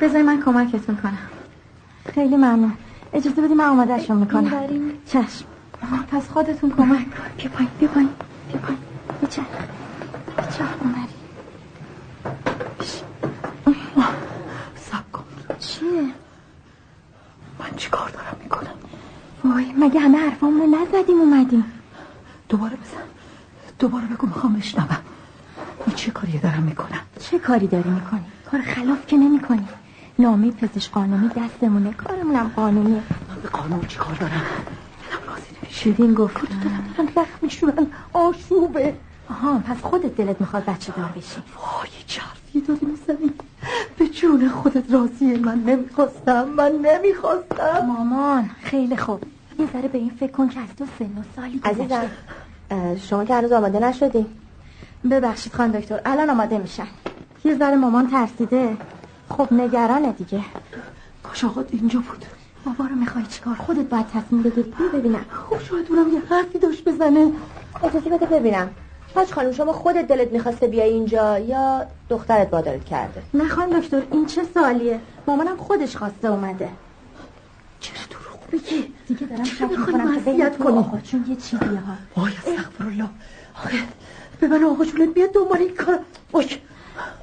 [0.00, 1.18] بذاری من کمکتون کنم.
[2.14, 2.72] خیلی ممنون.
[3.12, 4.52] اجازه بدی من آمادهشون می‌کنم.
[5.06, 5.44] چشم.
[6.10, 7.22] پس خودتون کمک کن.
[7.36, 8.10] بیا پایین بیا پایین
[8.48, 8.78] بیا پایین.
[9.22, 9.42] بچه
[10.38, 11.14] بچه اومدی.
[14.76, 15.24] سب کن.
[15.58, 16.02] چیه؟
[17.60, 18.74] من چی کار دارم می‌کنم؟
[19.44, 21.64] وای مگه همه حرفامونو نزدیم؟ اومدیم
[22.48, 23.06] دوباره بزن
[23.78, 24.98] دوباره بگو می‌خوام بشنوم
[25.86, 29.68] این چه کاری دارم می‌کنم چه کاری داری می‌کنی؟ کار خلاف که نمی کنی
[30.18, 31.92] نامه پزشک قانونی دستمونه.
[31.92, 33.02] کارمونم قانونیه.
[33.28, 34.42] من به قانون چی کار دارم؟
[35.68, 36.36] شیرین گفت.
[36.36, 38.94] دارن رخ میشورن آشوبه.
[39.30, 41.42] آها پس خودت دلت می‌خواد بچه دار بشی.
[41.56, 43.30] وای چه حرفی داری می‌زنی؟
[43.98, 46.44] به جون خودت راضیه من نمی‌خواستم.
[46.44, 47.86] من نمی‌خواستم.
[47.86, 49.22] مامان خیلی خوب.
[49.58, 52.10] یه ذره به این فکر کن که از تو سن و سالی عزیزم
[53.08, 54.26] شما که هنوز آماده نشدی.
[55.10, 56.00] ببخشید خان دکتر.
[56.04, 56.86] الان آماده میشن
[57.46, 58.76] یه ذره مامان ترسیده.
[59.28, 60.40] خب نگرانه دیگه.
[61.22, 62.24] کاش آقات اینجا بود.
[62.64, 65.24] بابا رو می‌خوای چیکار؟ خودت باید تصمیم بگیر بیا ببینم.
[65.50, 67.32] خب شاید اونم یه حرفی داشت بزنه.
[67.84, 68.70] اجازه بده ببینم.
[69.14, 74.02] حاج خانم شما خودت دلت می‌خواسته بیای اینجا یا دخترت وادارت کرده؟ نه خانم دکتر
[74.12, 76.68] این چه سوالیه؟ مامانم خودش خواسته اومده.
[77.80, 81.36] چرا دروغ میگی؟ دیگه دارم شک می‌کنم که بین معصیت تو کنی؟ آقا چون یه
[81.36, 82.22] چیزی ها.
[82.22, 83.08] وای استغفرالله
[83.56, 83.78] آخه
[84.40, 85.98] به من آقا جونت بیاد دنبال این کار.
[86.32, 86.46] وای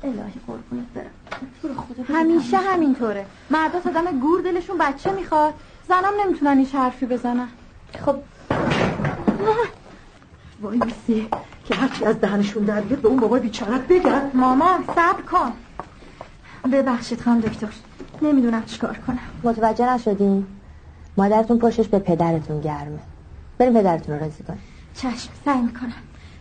[0.04, 1.12] الهی قربونت برم.
[2.08, 3.26] همیشه همینطوره.
[3.50, 5.54] مردا آدم گور دلشون بچه می‌خواد.
[5.88, 7.48] زنم نمی‌تونن هیچ حرفی بزنن.
[8.06, 8.16] خب.
[10.62, 11.28] وای میسی
[11.66, 14.32] که هرچی از دهنشون در بیاد به اون بابای بیچارت بگن.
[14.34, 15.54] مامان صبر کن.
[16.72, 17.68] ببخشید خانم دکتر.
[18.22, 19.20] نمی‌دونم چیکار کنم.
[19.44, 20.48] متوجه نشدین؟
[21.18, 23.00] مادرتون پشتش به پدرتون گرمه.
[23.58, 24.62] بریم پدرتون رو راضی کنیم
[24.96, 25.94] چشم سعی می‌کنم.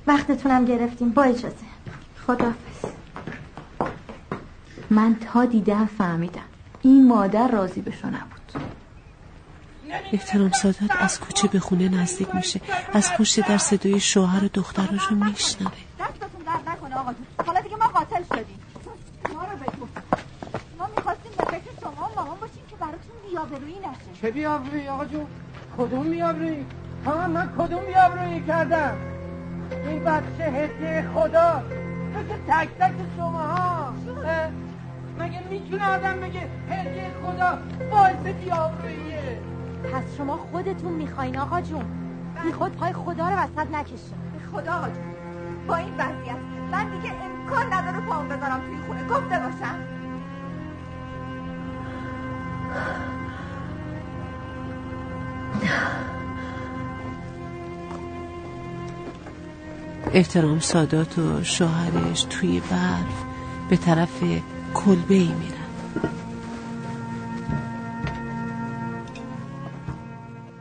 [0.06, 1.10] وقتتونم گرفتیم.
[1.10, 1.56] با اجازه.
[2.26, 3.01] خداحافظ.
[4.92, 6.48] من تا دیدم فهمیدم.
[6.82, 8.52] این مادر راضی بشو نبود.
[10.12, 12.60] احترام سادات از کوچه به خونه نزدیک میشه.
[12.92, 15.72] از پشت در صدای شوهر و دختراشو میشنوه.
[16.00, 17.26] دستتون درد نکنه آقا جون.
[17.46, 18.58] حالا دیگه ما قاتل شدیم.
[19.34, 19.86] ما رو بگو
[20.78, 24.20] ما می‌خواستیم به فکر شما و مامان باشیم که براتون بیابرویی نشه.
[24.22, 25.26] چه بیابرویی آقا جون؟
[25.78, 26.66] کدوم بیابرویی؟
[27.06, 28.96] ها من کدوم بیابرویی کردم؟
[29.86, 31.62] این بچه هدیه خدا.
[32.14, 33.94] مثل تک تک شما ها
[35.18, 36.40] مگه می‌تونه آدم بگه
[36.70, 37.58] هدیه خدا
[37.90, 39.40] باعث بیابروییه
[39.92, 41.84] پس شما خودتون می‌خواین آقا جون.
[42.44, 44.14] بی خود پای خدا رو وسط نکشه
[44.52, 45.14] خدا آقا جون.
[45.66, 46.36] با این وضعیت
[46.72, 49.04] من دیگه امکان نداره پاهم بذارم توی خونه.
[49.08, 49.78] گفته باشم.
[60.12, 63.24] احترام سادات و شوهرش توی برف
[63.70, 64.22] به طرف
[64.74, 65.62] کلبه ای میرن.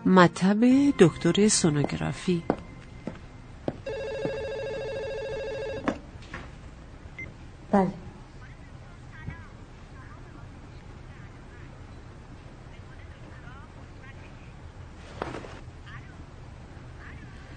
[0.05, 0.59] مطب
[0.99, 2.43] دکتر سونوگرافی.
[7.72, 7.88] بله.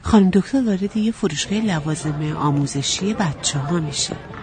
[0.02, 4.33] خانم دکتر وارد یه فروشگاه لوازم آموزشی بچه ها میشه.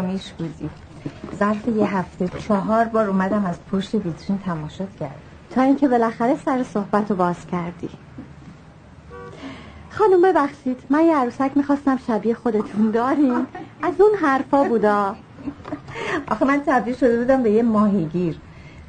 [0.00, 0.70] سیامیش بودی.
[1.38, 5.18] ظرف یه هفته چهار بار اومدم از پشت ویترین تماشات کرد
[5.50, 7.90] تا اینکه بالاخره سر صحبت رو باز کردی.
[9.90, 10.80] خانم ببخشید.
[10.90, 13.46] من یه عروسک می‌خواستم شبیه خودتون داریم
[13.82, 15.16] از اون حرفا بودا.
[16.28, 18.38] آخه من تبدیل شده بودم به یه ماهیگیر.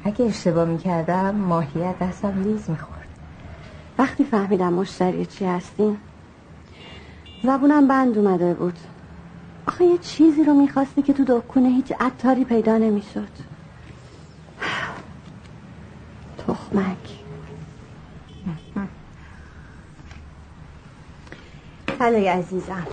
[0.04, 3.08] اگه اشتباه می‌کردم ماهیت دستم لیز می‌خورد.
[3.98, 5.96] وقتی فهمیدم مشتری چی هستین
[7.44, 8.78] زبونم بند اومده بود.
[9.82, 13.28] آخه یه چیزی رو می‌خواستی که تو دکونه هیچ عطاری پیدا نمی‌شد.
[16.38, 17.18] تخمک.
[21.98, 22.86] خلای عزیزم.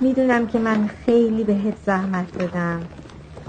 [0.00, 2.88] می‌دونم که من خیلی بهت زحمت دادم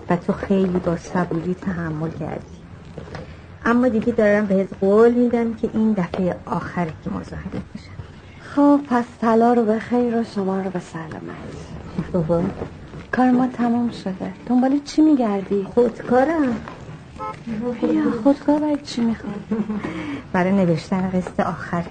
[0.09, 2.57] و تو خیلی با صبوری تحمل کردی.
[3.65, 7.95] اما دیگه دارم بهت قول میدم که این دفعه آخره که مزاحمت میشم
[8.55, 11.74] خب پس طلا رو به خیر و شما رو به سلامت.
[12.13, 12.41] بابا.
[13.11, 14.33] کار ما تموم شده.
[14.47, 16.55] دنبال چی میگردی؟ خودکارم.
[17.81, 18.03] بیا.
[18.23, 19.35] خودکار برای چی می‌خواد؟
[20.33, 21.85] برای نوشتن قصد آخرت.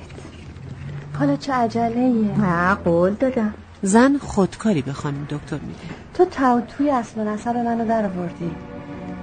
[1.18, 3.54] حالا چه عجله ایه؟ نه قول دادم.
[3.82, 5.80] زن خودکاری به خانم دکتر میده.
[6.14, 8.50] تو تو توی اصل و نسب منو در آوردی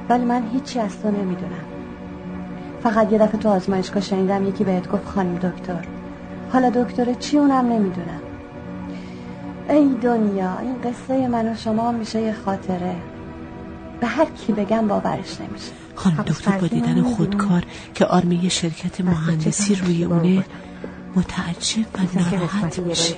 [0.10, 1.66] ولی من هیچی از تو نمی‌دونم.
[2.84, 5.86] فقط یه دفعه تو آزمایشگاه شنیدم یکی بهت گفت خانم دکتر.
[6.54, 8.22] حالا دکتر چی اونم نمی‌دونم
[9.70, 12.96] ای دنیا این قصه من و شما میشه یه خاطره.
[14.02, 15.72] به هر کی بگم باورش نمیشه.
[15.96, 17.64] خانم دکتر با دیدن خودکار
[17.96, 20.44] که آرمی شرکت مهندسی روی اونه
[21.16, 23.16] متعجب و ناراحت میشه.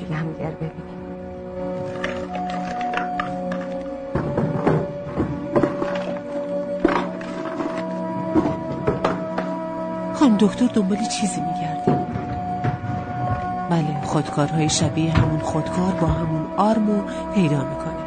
[10.14, 12.03] خانم دکتر دنبال چیزی میگرده؟
[13.74, 17.02] بله خودکارهای شبیه همون خودکار با همون آرمو
[17.36, 18.04] پیدا می‌کنه.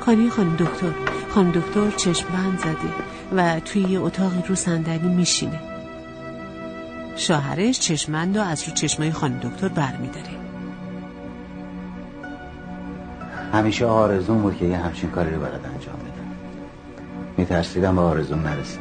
[0.00, 0.92] خانه خانم دکتر
[1.28, 2.76] خانم دکتر چشم بند زده
[3.36, 5.67] و توی یه اتاقی رو صندلی میشینه.
[7.18, 10.30] شوهرش چشمند و از رو چشمای خانم دکتر برمیداره.
[13.52, 16.28] همیشه آرزون بود که یه همچین کاری رو بلد انجام بدم.
[17.36, 18.80] میترسیدم به آرزون نرسیم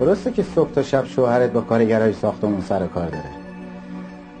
[0.00, 3.30] درسته که صبح تا شب شوهرت با کارگرای ساختمون سر کار داره.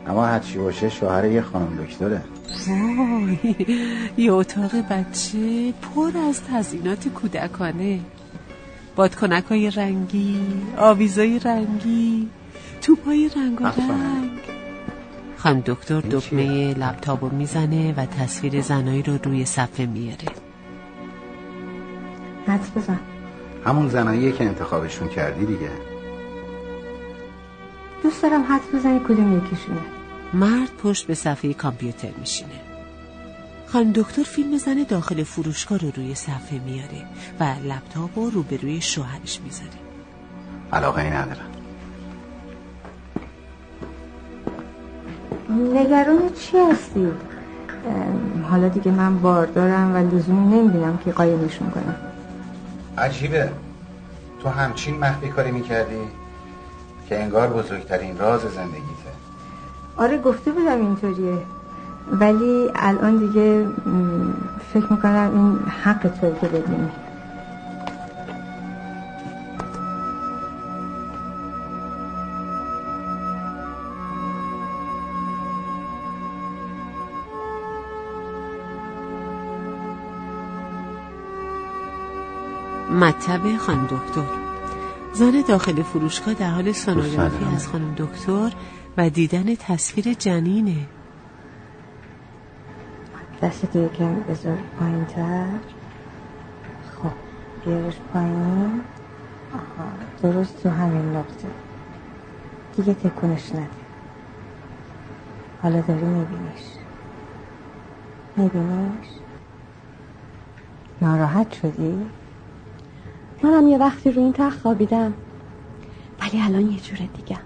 [0.06, 2.20] اما هرچی باشه شوهر یه خانم دکتره.
[2.68, 3.38] وای
[4.16, 8.00] یه اتاق بچه پر از تزینات کودکانه.
[8.98, 10.40] بادکنک های رنگی
[10.76, 12.28] آویزای رنگی
[12.82, 14.30] توپای رنگ و رنگ.
[15.36, 20.28] خانم دکتر دکمه لپتاپ رو می‌زنه و تصویر زنایی رو روی صفحه میاره.
[22.46, 23.00] حدس بزن.
[23.64, 25.70] همون زناییه که انتخابشون کردی دیگه.
[28.02, 29.80] دوست دارم حدس بزنی کدوم یکیشونه.
[30.32, 32.67] مرد پشت به صفحه کامپیوتر میشینه.
[33.72, 37.04] خانم دکتر فیلم زن داخل فروشگاه رو روی صفحه میاره
[37.40, 39.78] و لپتاپ رو روبروی شوهرش می‌ذاره.
[40.72, 41.50] علاقه ای ندارم.
[45.74, 47.08] نگران چی هستی؟
[48.50, 51.96] حالا دیگه من باردارم و لزومی نمی‌بینم که قایمشون کنم
[52.98, 53.50] عجیبه.
[54.42, 56.00] تو همچین مخفی کاری می‌کردی
[57.08, 59.12] که انگار بزرگترین راز زندگیته.
[59.96, 61.38] آره گفته بودم اینطوریه.
[62.12, 63.66] ولی الان دیگه
[64.72, 66.88] فکر می‌کنم این حق توی که بدونی.
[82.90, 84.22] مطب خانم دکتر.
[85.12, 88.52] زن داخل فروشگاه در حال سونوگرافی از خانم دکتر
[88.96, 90.76] و دیدن تصویر جنینه.
[93.42, 95.46] دست دیگه کم بذار پایین تر
[96.96, 97.10] خب
[97.64, 98.80] بیارش پایین.
[99.54, 99.88] آها
[100.22, 101.48] درست تو همین نقطه.
[102.76, 103.68] دیگه تکونش نده.
[105.62, 106.64] حالا داری میبینیش.
[108.36, 109.06] میبینیش؟
[111.02, 112.06] ناراحت شدی؟
[113.42, 115.14] منم یه وقتی رو این تخت خوابیدم.
[116.20, 117.38] ولی الان یه جور دیگه.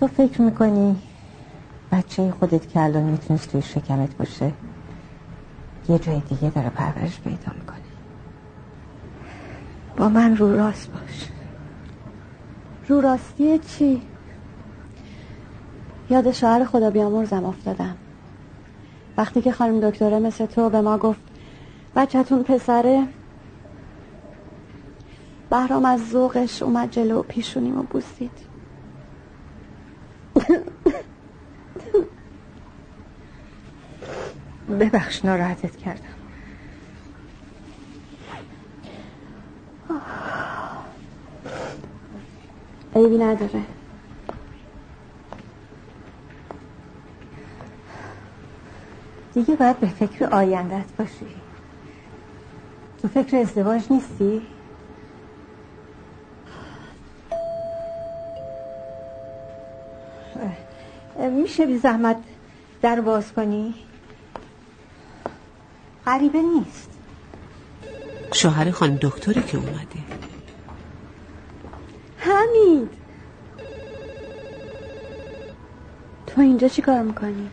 [0.00, 0.96] تو فکر می‌کنی
[1.94, 4.52] بچه خودت که الان می‌تونست توی شکمت باشه
[5.88, 7.78] یه جای دیگه داره پرورش پیدا می‌کنه.
[9.96, 11.28] با من رو راست باش.
[12.88, 14.02] رو راستی چی؟
[16.10, 17.96] یاد شوهر خدا بیامرزم افتادم.
[19.16, 21.20] وقتی که خانم دکتره مثل تو به ما گفت
[21.96, 23.06] بچهتون پسره
[25.50, 28.30] بهرام از ذوقش اومد جلو پیشونیم و بوسید.
[34.78, 36.00] ببخش ناراحتت کردم
[42.96, 43.62] عیبی نداره
[49.34, 51.26] دیگه باید به فکر آیندت باشی
[53.02, 54.42] تو فکر ازدواج نیستی؟
[61.44, 62.16] میشه بی زحمت
[62.82, 63.74] در باز کنی؟
[66.06, 66.90] غریبه نیست.
[68.34, 70.04] شوهر خانم دکتری که اومده.
[72.16, 72.88] حمید!
[76.26, 77.50] تو اینجا چی کار می‌کنی؟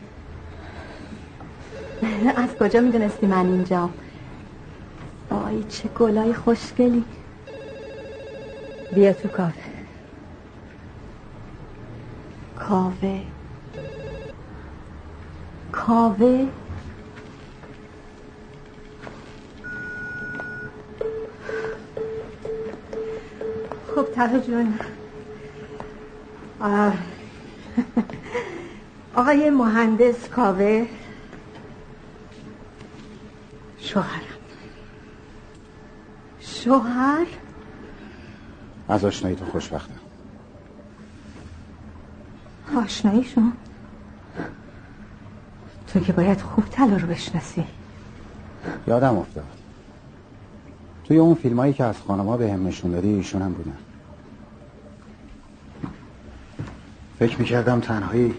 [2.37, 3.89] از کجا می‌دونستی من اینجا؟
[5.29, 7.05] آی چه گلای خوشگلی.
[8.91, 9.71] بیا تو کافه.
[12.55, 13.21] کاوه
[15.71, 16.47] کاوه
[23.95, 24.79] خب تلا جون.
[29.15, 30.87] آقای مهندس کاوه.
[33.79, 34.21] شوهرم.
[36.39, 37.27] شوهر؟
[38.89, 39.99] از آشنایی تو خوشبختم.
[42.77, 43.53] آشناییشون؟
[45.93, 47.63] تو که باید خوب طلا رو بشناسی.
[48.87, 49.60] یادم افتاد.
[51.11, 53.77] توی اون فیلم هایی که از خانما به هم نشون دادی ایشون هم بودن.
[57.19, 58.33] فکر می‌کردم تنهایی.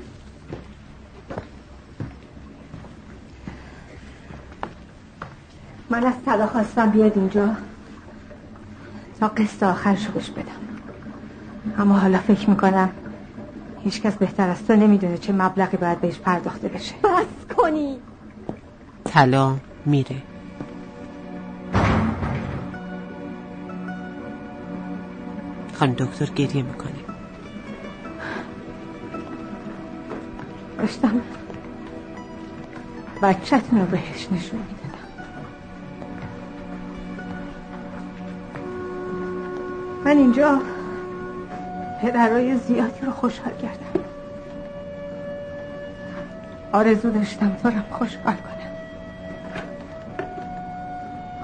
[5.91, 7.49] من از طلا خواستم بیاد اینجا.
[9.21, 10.45] تا قسط آخرش بهش بدم.
[11.79, 12.91] اما حالا فکر می‌کنم
[13.85, 16.95] هیچکس بهتر از تو نمی‌دونه چه مبلغی باید بهش پرداخته بشه.
[17.05, 17.99] بس کنی.
[19.05, 19.57] طلا
[19.87, 20.32] میره.
[25.83, 26.93] خانم دکتر گریه می‌کنه.
[30.79, 31.21] داشتم.
[33.23, 35.09] بچهتون رو بهش نشون می‌دادم
[40.05, 40.61] من اینجا
[42.03, 44.05] پدرای زیادی رو خوشحال کردم.
[46.73, 48.73] آرزو داشتم تو خوشحال کنم.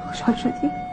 [0.07, 0.88] خوشحال شدی؟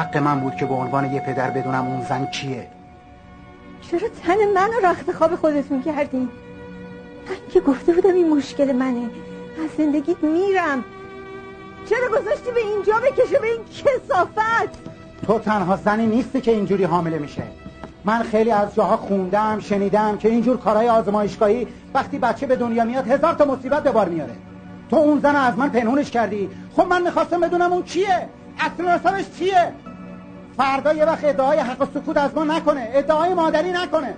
[0.00, 2.68] حق من بود که به عنوان یه پدر بدونم اون زن کیه.
[3.90, 9.10] چرا تن منو رخت خواب خودت می‌کردی؟ من که گفته بودم این مشکل منه.
[9.64, 10.84] از زندگیت میرم.
[11.90, 14.90] چرا گذاشتی به اینجا بکشه به این کسافت؟
[15.26, 17.42] تو تنها زنی نیستی که اینجوری حامله میشه.
[18.04, 23.08] من خیلی از جاها خوندم شنیدم که اینجور کارهای آزمایشگاهی وقتی بچه به دنیا میاد
[23.08, 24.32] هزار تا مصیبت به بار میاره.
[24.90, 26.50] تو اون زن از من پنهونش کردی.
[26.76, 28.28] خب من می‌خواستم بدونم اون کیه.
[28.58, 29.72] اصلا رسمش چیه؟
[30.56, 32.88] فردا یه وقت ادعای حق سکوت از ما نکنه.
[32.92, 34.14] ادعای مادری نکنه.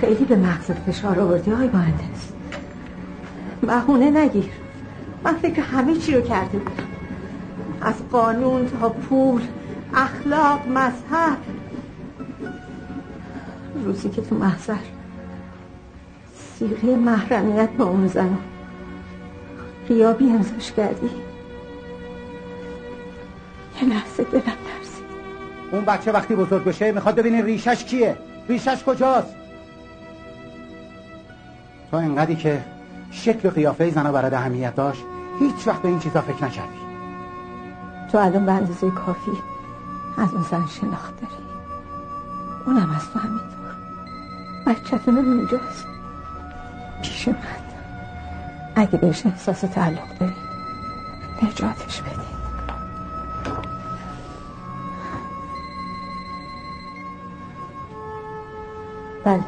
[0.00, 2.32] خیلی به مغزت فشار آوردی آقای مهندس.
[3.60, 4.50] بهونه نگیر.
[5.24, 6.86] من فکر همه چی رو کرده بودم
[7.80, 9.42] از قانون تا پول
[9.94, 11.36] اخلاق مذهب.
[13.84, 14.74] روزی که تو محضر
[16.58, 18.38] سیغه محرمیت با اون زن
[19.88, 21.10] قیابی امزاش کردی.
[23.82, 25.06] یه لحظه دلم ترسید.
[25.72, 28.16] اون بچه وقتی بزرگ بشه می‌خواد ببینی ریشش کیه.
[28.48, 29.34] ریشش کجاست؟
[31.90, 32.64] تو اینقدری که
[33.10, 35.02] شکل و قیافه زنها برات اهمیت داشت
[35.40, 36.78] هیچ وقت به این چیزا فکر نکردی.
[38.12, 39.30] تو الان به اندازه کافی
[40.18, 41.42] از اون زن شناخت داری.
[42.66, 43.46] اونم از تو همینطور.
[44.66, 45.86] بچهتون اونجاست
[47.02, 47.65] پیش من.
[48.76, 50.32] اگه بهش احساس تعلق داری
[51.42, 52.36] نجاتش بدید
[59.24, 59.44] بله.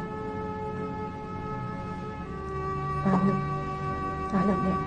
[4.33, 4.77] بله الان.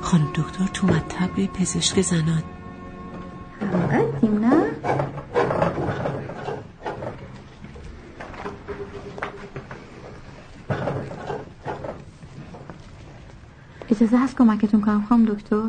[0.00, 2.42] خانم دکتر تو مطب پزشک زنان
[3.60, 4.64] همقدیم نه
[14.14, 15.62] اجازه هست کمکتون کنم خانم دکتر؟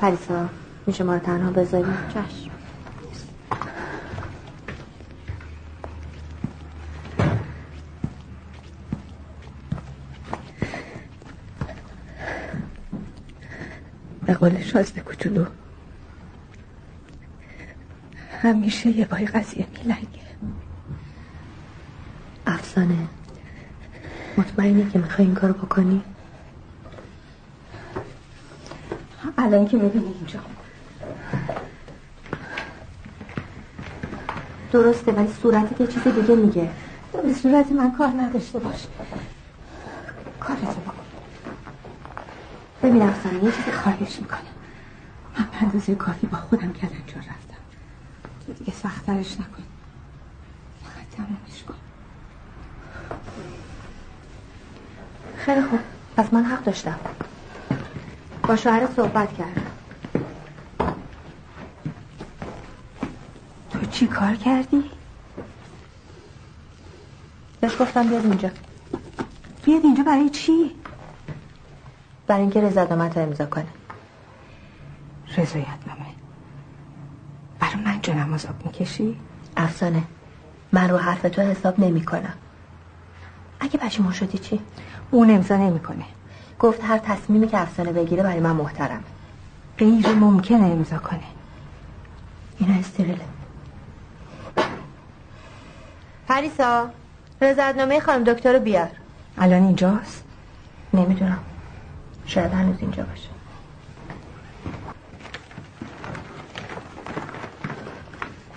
[0.00, 0.48] پریسا
[0.86, 2.50] میشه ما رو تنها بذاری چشم.
[14.26, 15.44] به قول شازده کوچولو.
[18.42, 20.06] همیشه یه پای قضیه میلنگه.
[22.46, 23.08] افسانه.
[24.38, 26.02] مطمئنی که می‌خوای این کارو بکنی؟
[29.50, 30.40] الان که می‌بینی اینجا.
[34.72, 36.70] درسته ولی صورتت یه چیز دیگه میگه.
[37.12, 38.86] به صورت من کار نداشته باش.
[40.40, 40.92] کارتو بکن.
[42.82, 44.40] ببین افسانه یه چیزی خواهش می‌کنم
[45.38, 47.60] من به اندازه کافی با خودم کلنجار رفتم.
[48.46, 49.64] تو دیگه سختترش نکن.
[50.84, 51.74] فقط تمامش کن.
[55.36, 55.80] خیلی خوب.
[56.16, 56.98] پس من حق داشتم.
[58.50, 59.66] با شوهرت صحبت کردم
[63.70, 64.84] تو چی کار کردی؟
[67.60, 68.50] بهش گفتم بیاد اینجا
[69.64, 70.70] بیاد اینجا برای چی؟
[72.26, 73.66] برای اینکه رضایتنامه امضا کنه
[75.36, 76.06] رضایت نامه
[77.60, 79.16] برای من جنم عذاب می‌کشی؟
[79.56, 80.02] افسانه
[80.72, 82.34] من رو حرف تو حساب نمی کنم
[83.60, 84.60] اگه پشیمون شدی چی؟
[85.10, 86.04] اون امضا نمی‌کنه
[86.60, 89.04] گفت هر تصمیمی که افسانه بگیره برای من محترم
[89.78, 91.22] غیر ممکنه امضا کنه
[92.58, 93.24] اینا استریله
[96.28, 96.90] پریسا
[97.40, 98.88] رضایتنامه خانم دکتر رو بیار
[99.38, 100.24] الان اینجاست؟
[100.94, 101.38] نمی‌دونم
[102.26, 103.28] شاید هنوز اینجا باشه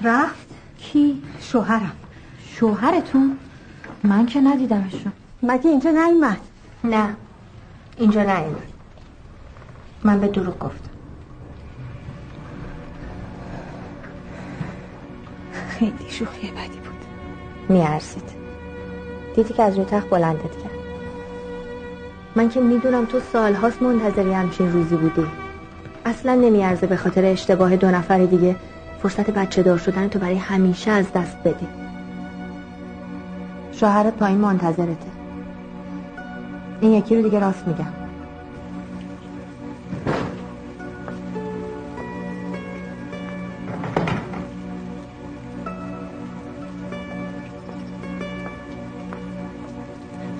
[0.01, 0.47] رفت؟
[0.77, 1.95] کی؟ شوهرم
[2.55, 3.37] شوهرتون؟
[4.03, 5.11] من که ندیدمشون
[5.43, 6.39] مگه اینجا نیومد؟
[6.83, 7.15] نه
[7.97, 8.73] اینجا نیومد
[10.03, 10.89] من به دروغ گفتم.
[15.51, 17.05] خیلی شوخی بدی بود.
[17.69, 18.23] میارزید.
[19.35, 20.73] دیدی که از روی تخت بلندت کرد.
[22.35, 25.25] من که می‌دونم تو سالهاست منتظری همچین روزی بودی.
[26.05, 28.55] اصلا نمیارزه به خاطر اشتباه دو نفر دیگه
[29.01, 31.67] فرصت بچه دار شدن تو برای همیشه از دست بدی.
[33.71, 35.22] شوهرت پایین منتظرته.
[36.83, 37.85] این یکی رو دیگه راست میگم.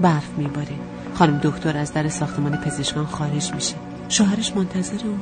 [0.02, 0.68] برف میباره.
[1.14, 3.76] خانم دکتر از در ساختمان پزشکان خارج میشه.
[4.10, 5.20] شوهرش منتظر اونه.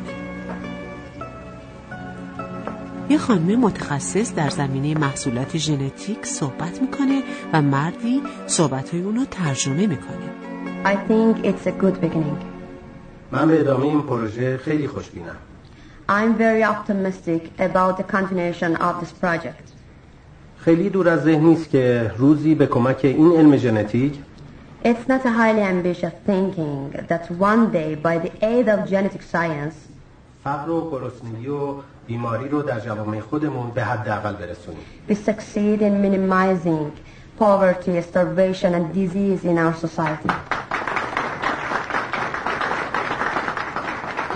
[3.10, 10.51] یه خانم متخصص در زمینه محصولات ژنتیک صحبت می‌کنه و مردی صحبتهای اونو ترجمه می‌کنه.
[10.84, 12.38] I think it's a good beginning.
[13.32, 15.36] من به ادامه این پروژه خیلی خوشبینم
[16.10, 19.72] I'm very optimistic about the continuation of this project.
[20.58, 24.20] خیلی دور از ذهن نیست که روزی به کمک این علم ژنتیک
[24.84, 29.76] It's not a highly ambitious thinking that one day by the aid of genetic science
[30.44, 31.74] فقر و گرسنگی و
[32.08, 37.11] بیماری رو در جوامع خودمون به حداقل برسونیم we succeed in minimizing
[37.42, 40.30] poverty, starvation and disease in our society.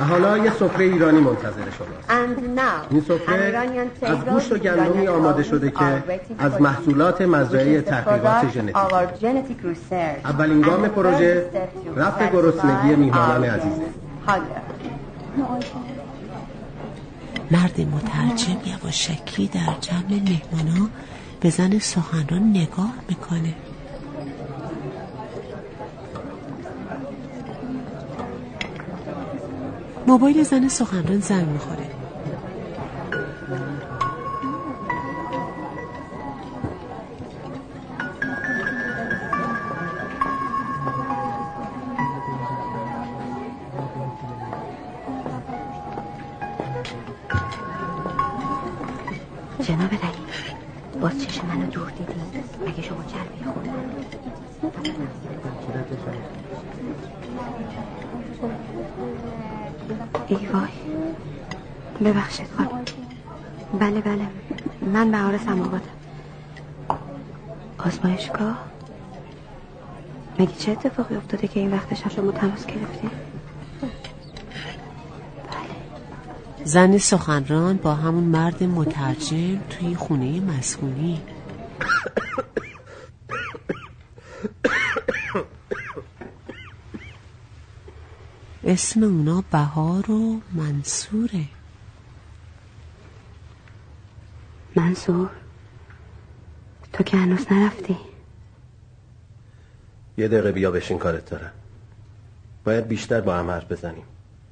[0.09, 2.09] حالا یه سفره ایرانی منتظر شماست.
[2.09, 6.03] And now, این an سفره Iranian از گوشت و گندمی آماده شده که
[6.39, 10.25] از محصولات مزرعه تحقیقات ژنتیک our genetic research.
[10.25, 11.49] اولین گام پروژه
[11.95, 13.85] رفع گرسنگی میهمانان عزیزه
[17.51, 20.89] مرد مترجم یواشکی در جمع مهمانا
[21.45, 23.53] به زن سخنران نگاه می‌کنه.
[30.07, 31.84] موبایل زن سخنران زنگ می‌خوره.
[60.27, 60.69] ای وای
[62.05, 62.81] ببخشید خانم.
[63.79, 64.27] بله بله.
[64.93, 65.89] من بهار سماواتم
[67.77, 68.57] آزمایشگاه؟
[70.39, 73.11] مگه چه اتفاقی افتاده که این وقتش شما تماس گرفتین؟
[76.63, 81.21] زن سخنران با همون مرد مترجم توی خونه مسکونی.
[88.67, 91.45] اسم اونا بهار و منصوره.
[94.75, 95.29] منصور
[96.93, 97.97] تو که هنوز نرفتی؟
[100.17, 101.51] یه دقیقه بیا بشین کارت دارم.
[102.63, 104.03] باید بیشتر با هم حرف بزنیم.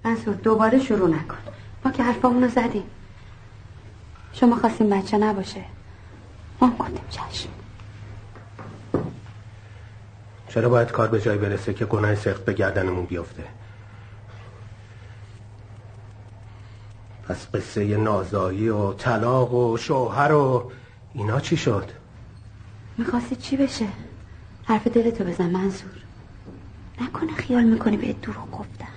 [0.05, 1.37] منصور دوباره شروع نکن.
[1.85, 2.83] ما که حرفامونو زدیم.
[4.33, 5.65] شما خواستیم بچه نباشه.
[6.61, 7.49] ما هم گفتیم چشم.
[10.47, 13.43] چرا باید کار به جای برسه که گناه سخت به گردنمون بیفته؟
[17.27, 20.71] پس قصه نازایی و طلاق و شوهر و
[21.13, 21.91] اینا چی شد؟
[22.97, 23.87] می‌خواستی چی بشه؟
[24.63, 25.91] حرف دلتو بزن منصور
[27.01, 28.87] نکنه خیال می‌کنی به دروغ گفتم.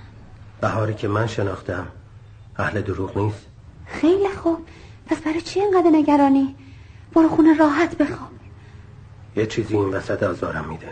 [0.61, 1.87] بهاری که من شناختم
[2.57, 3.47] اهل دروغ نیست.
[3.87, 4.67] خیلی خوب.
[5.07, 6.55] پس برای چی اینقدر نگرانی؟
[7.15, 8.31] برو خونه راحت بخواب.
[9.37, 10.89] یه چیزی این وسط آزارم میده.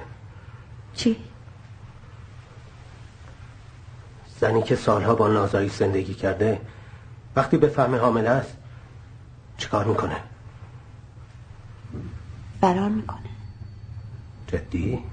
[0.95, 1.17] چی؟
[4.41, 6.61] زنی که سالها با نازایی زندگی کرده
[7.37, 8.57] وقتی به فهم حامله است
[9.59, 10.17] چیکار می‌کنه؟
[12.61, 13.19] فرار می‌کنه.
[14.47, 15.05] جدی؟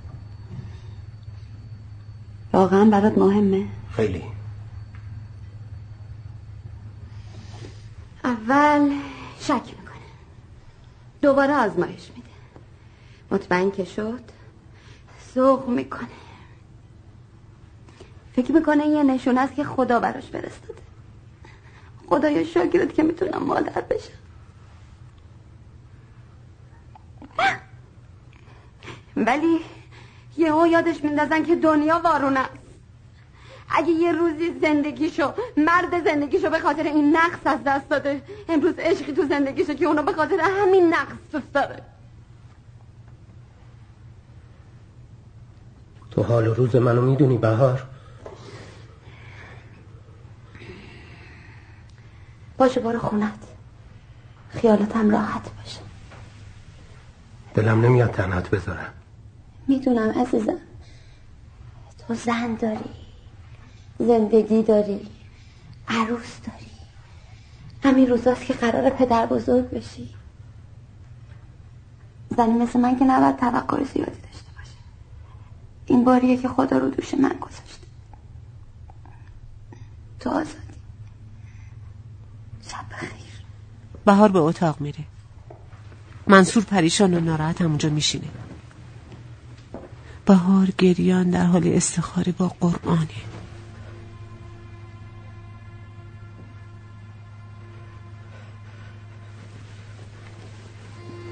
[2.54, 4.24] واقعا برات مهمه؟ خیلی.
[8.24, 8.92] اول
[9.40, 10.02] شک می‌کنه.
[11.22, 12.30] دوباره آزمایش میده.
[13.32, 14.22] مطمئن که شد
[15.34, 16.08] سوق می‌کنه.
[18.36, 20.82] فکر می‌کنه یه نشون است که خدا براش فرستاده.
[22.12, 24.14] خدایا شاگرد که می‌تونم مادر بشم.
[29.16, 29.60] ولی
[30.38, 32.40] یهو یادش میندازن که دنیا وارونه
[33.70, 39.14] اگه یه روزی زندگیشو مرد زندگیشو به خاطر این نقص از دست داده امروز عشقی
[39.14, 41.82] تو زندگیشو که اونو به خاطر همین نقص دوست داره.
[46.12, 47.91] تو حال روز منو می‌دونی بهار؟
[52.62, 53.40] باشه برو خونت.
[54.50, 55.80] خیالتم راحت باشه.
[57.54, 58.94] دلم نمیاد تنهات بذارم.
[59.68, 60.58] می‌دونم عزیزم.
[62.08, 62.90] تو زن داری.
[64.00, 65.08] زندگی داری.
[65.88, 66.72] عروس داری.
[67.84, 70.16] همین روزاست که قرار پدر بزرگ بشی.
[72.38, 74.78] زنی مثل من که نباید توقع زیادی داشته باشه.
[75.86, 77.88] این باریه که خدا رو دوش من گذاشته.
[80.20, 80.72] تو آزادی
[82.72, 83.46] شب بخیر
[84.06, 85.06] بهار به اتاق میره.
[86.28, 88.28] منصور پریشان و ناراحت همونجا میشینه.
[90.26, 93.08] بهار گریان در حال استخاره با قرآنه.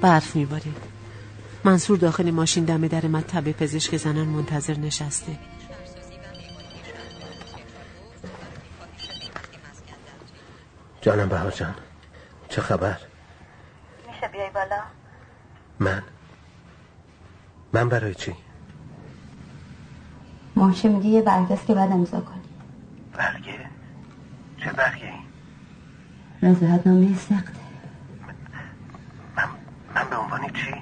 [0.01, 0.71] برف میباره
[1.63, 5.39] منصور داخل ماشین دم در مطب پزشک زنان منتظر نشسته.
[11.01, 11.75] جانم بهار جان.
[12.49, 12.97] چه خبر؟
[14.07, 14.81] میشه بیای بالا؟
[15.79, 16.03] من؟
[17.73, 18.35] من برای چی؟
[20.55, 22.41] ماشه میگه یه برگست که بعد امضا کنی.
[23.13, 23.69] برگه؟
[24.57, 25.13] چه برگه
[26.43, 27.53] رضایت نامه سخت
[29.95, 30.75] من به عنوان چی؟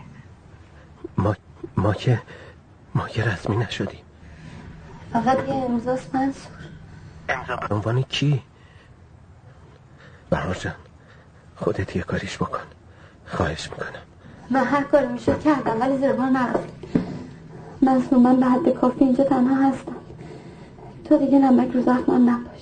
[1.18, 1.36] ما
[1.78, 2.22] ما که
[2.96, 4.06] ما که رسمی نشدیم.
[5.14, 6.52] فقط یه امضاست منصور.
[7.30, 8.44] امضا به عنوان کی؟
[10.30, 10.74] بهار جان.
[11.58, 12.60] خودت یه کاریش بکن.
[13.26, 14.04] خواهش می‌کنم.
[14.50, 16.70] من هر کاری میشه کردم ولی زیر بار نرفت.
[17.82, 19.96] منصور من به حد کافی اینجا تنها هستم.
[21.06, 22.60] تو دیگه نمک رو زخمم نباش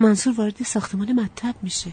[0.00, 1.92] منصور وارد ساختمان مطب میشه.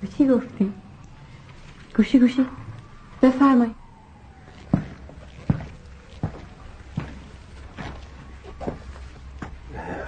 [0.00, 0.72] به چی گفتی؟
[1.96, 2.46] گوشی گوشی.
[3.22, 3.74] بفرمایید.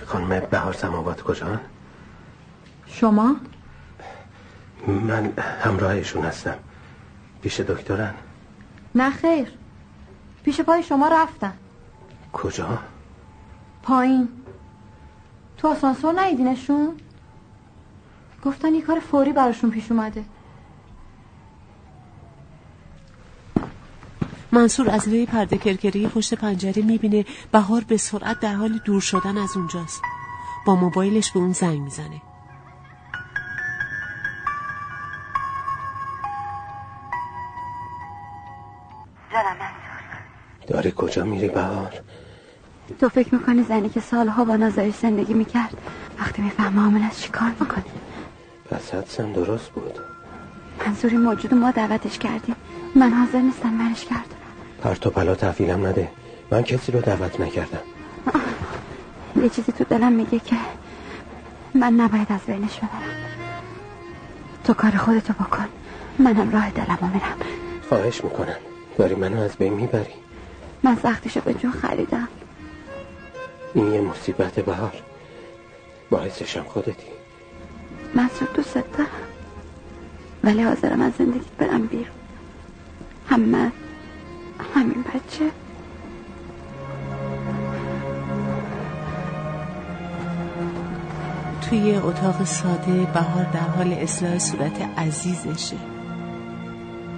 [0.07, 1.61] خانم بهار سماوات کجا؟
[2.87, 3.37] شما؟
[4.87, 6.55] من همراهشون هستم.
[7.43, 8.15] پیش دکترن.
[8.95, 9.49] نه خیر.
[10.45, 11.53] پیش پای شما رفتن.
[12.33, 12.79] کجا؟
[13.83, 14.29] پایین.
[15.57, 16.97] تو آسانسور ندیدینشون؟
[18.45, 20.25] گفتن یه کار فوری براشون پیش اومده.
[24.63, 29.39] منصور از لای پرده کرکری پشت پنجره می‌بینه بهار به سرعت در حال دور شدن
[29.39, 30.03] از اونجاست.
[30.67, 32.23] با موبایلش به اون زنگ می‌زنه.
[40.67, 41.93] داری کجا میری بهار؟
[43.01, 45.77] تو فکر می‌کنی زنی که سالها با نازایش زندگی می‌کرد
[46.19, 47.85] وقتی می‌فهمه حامل از چی کار می‌کنه؟
[48.71, 49.99] پس حدسم درست بود.
[50.87, 52.57] منظوری موجود ما دعوتش کردیم
[52.95, 54.42] من حاضر نیستم منش کردم
[54.83, 56.09] پرت و پلا تحویلم نده.
[56.51, 57.81] من کسی رو دعوت نکردم.
[59.43, 60.57] یه چیزی تو دلم میگه که
[61.75, 63.17] من نباید از بینش ببرم
[64.65, 65.69] تو کار خودتو بکن.
[66.19, 67.37] منم راه دلمو میرم.
[67.89, 68.57] خواهش می‌کنم.
[68.99, 70.15] داری منو از بین می‌بری.
[70.83, 72.29] من سختشو به جون خریدم.
[73.75, 74.93] این یه مصیبت بهار
[76.11, 77.07] باعثشم خودتی.
[78.15, 79.11] منصور دوست دارم.
[80.45, 82.07] ولی حاضرم از زندگیت برم بیرون.
[83.31, 83.73] هم من
[84.75, 85.51] همین بچه.
[91.71, 95.77] توی اتاق ساده بهار در حال اصلاح صورت عزیزشه.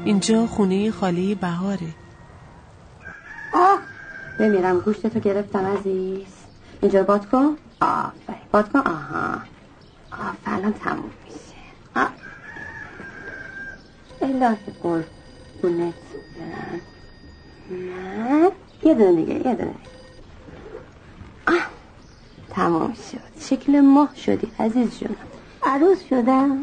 [0.05, 1.89] اینجا خونه خاله بهاره.
[3.55, 3.79] آه
[4.39, 6.27] بمیرم گوشتتو گرفتم عزیز.
[6.83, 9.41] اینجا رو باد کن آفرین باد کن آها.
[10.13, 11.57] آفرین الان تموم میشه.
[11.97, 12.11] آه.
[14.23, 15.95] الهی قربونت
[16.37, 16.81] برم
[17.71, 18.51] نه
[18.83, 19.75] یه دونه دیگه یه دونه.
[21.47, 21.67] آه.
[22.51, 23.41] تمام شد.
[23.41, 25.17] شکل ماه شدی عزیز جون.
[25.63, 26.59] عروس شدم.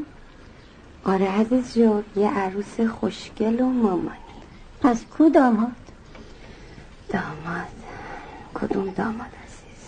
[1.06, 4.18] آره عزیز جون یه عروس خوشگل و مامانی
[4.82, 5.72] پس کو داماد؟
[7.10, 7.68] داماد.
[8.54, 9.88] کدوم داماد عزیز؟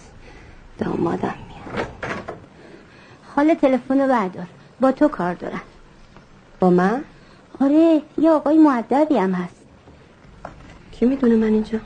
[0.80, 1.88] دامادم میاد.
[3.36, 4.48] خاله تلفن رو بردار.
[4.82, 5.62] با تو کار دارم.
[6.60, 7.04] با من؟
[7.62, 9.63] آره یه آقای معدبی هم هست.
[11.00, 11.80] کی می‌دونه من اینجا؟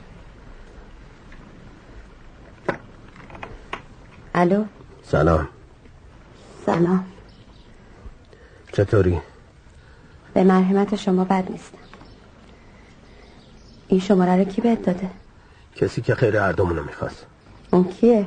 [4.34, 4.64] الو؟
[5.02, 5.48] سلام.
[6.66, 7.04] سلام.
[8.72, 9.20] چطوری؟
[10.34, 11.78] به مرحمت شما بد نیستم
[13.88, 15.10] این شماره رو کی بهت داده؟
[15.76, 17.26] کسی که خیر هر دومونو می‌خواست.
[17.70, 18.26] اون کیه؟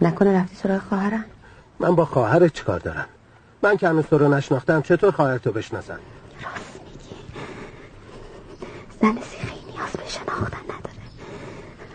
[0.00, 1.24] نکنه رفتی سراغ خواهرم؟
[1.80, 3.06] من با خواهرت چیکار دارم؟
[3.62, 5.98] من که هنوز تو رو نشناختم چطور خواهرتو بشناسم؟
[9.02, 11.04] زن سیخی نیاز به شناختن نداره.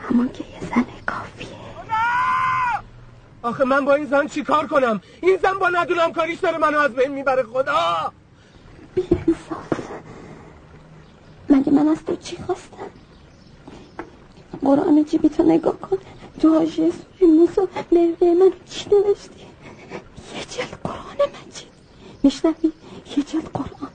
[0.10, 1.48] همون که یه زن کافیه.
[3.44, 6.78] آخه من با این زن چی کار کنم؟ این زن با ندونم کاریش داره منو
[6.78, 8.12] از بین می‌بره خدا!
[8.96, 9.90] بی انصاف
[11.50, 12.92] مگه من از تو چی خواستم؟
[14.62, 15.98] قرآن جیبی تو نگاه کن.
[16.40, 19.46] تو حاشیه سوری موسا مروه من چی نوشتی؟
[20.36, 21.68] یه جلد قرآن مجید.
[22.24, 22.72] میشنوی؟
[23.18, 23.92] یه جلد قرآن.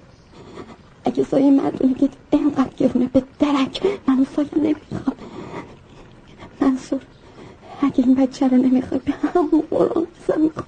[1.17, 3.87] اگه سایه مردونه که اینقدر گرونه به درک.
[4.09, 5.17] من اون سایه نمی‌خوام.
[6.61, 7.01] منصور
[7.83, 10.67] اگه این بچه رو نمی‌خوای به همون قرآن قسم می‌خوام.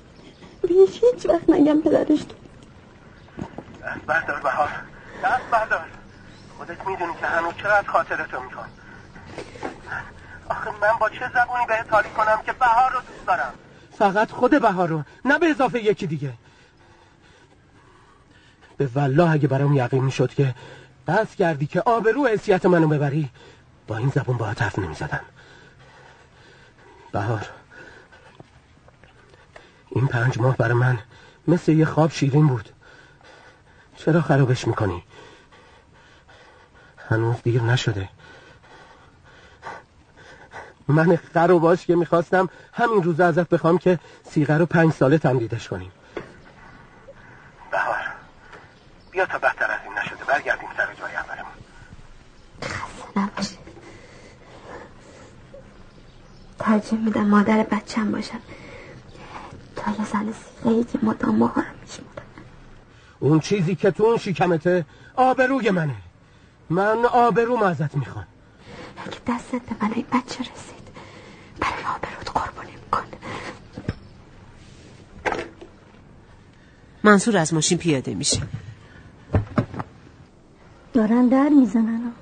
[0.62, 2.18] بهش هیچ وقت نگم پدرش.
[2.18, 2.34] تو
[3.84, 4.68] دست بردار بهار.
[5.24, 5.84] دست بردار
[6.58, 8.68] خودت می‌دونی که هنوز چقدر خاطرتو می‌خوام.
[10.50, 13.54] آخه من با چه زبونی به تاریخ کنم که بهار رو دوست دارم؟
[13.98, 16.32] فقط خود بهار رو نه به اضافه یکی دیگه.
[18.78, 20.54] به والله اگه برام یقین می‌شد که
[21.08, 23.30] قصد کردی که آبرو حیثیت منو ببری
[23.86, 25.20] با این زبون با حرف نمی‌زدم.
[27.12, 27.46] بهار
[29.90, 30.98] این پنج ماه برای من
[31.48, 32.68] مثل یه خواب شیرین بود.
[33.96, 35.02] چرا خرابش می‌کنی؟
[37.10, 38.08] هنوز دیر نشده.
[40.88, 43.98] من خر و باش که می‌خواستم همین روز ازت بخوام که
[44.30, 45.92] سیغه رو پنج ساله تمدیدش کنیم
[47.70, 48.04] بهار
[49.18, 51.52] بیا تا بدتر از این نشده برگردیم سر جای اولمون.
[53.16, 53.56] نباشه
[56.58, 58.40] ترجیح میدم مادر بچم باشم.
[59.76, 62.04] تا یه زن سیغه که مدام ماها رو
[63.18, 64.84] اون چیزی که تو اون شکمته
[65.16, 65.96] آبروی منه.
[66.70, 68.26] من آبرو ازت می‌خوام.
[69.06, 70.88] اگه دستت به من این بچه رسید
[71.60, 73.04] برای آبروت قربانی میکن
[77.02, 78.42] منصور از ماشین پیاده میشه.
[80.98, 82.12] دارن در می‌زنن.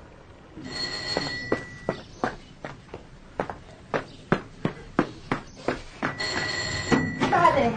[7.31, 7.73] بله.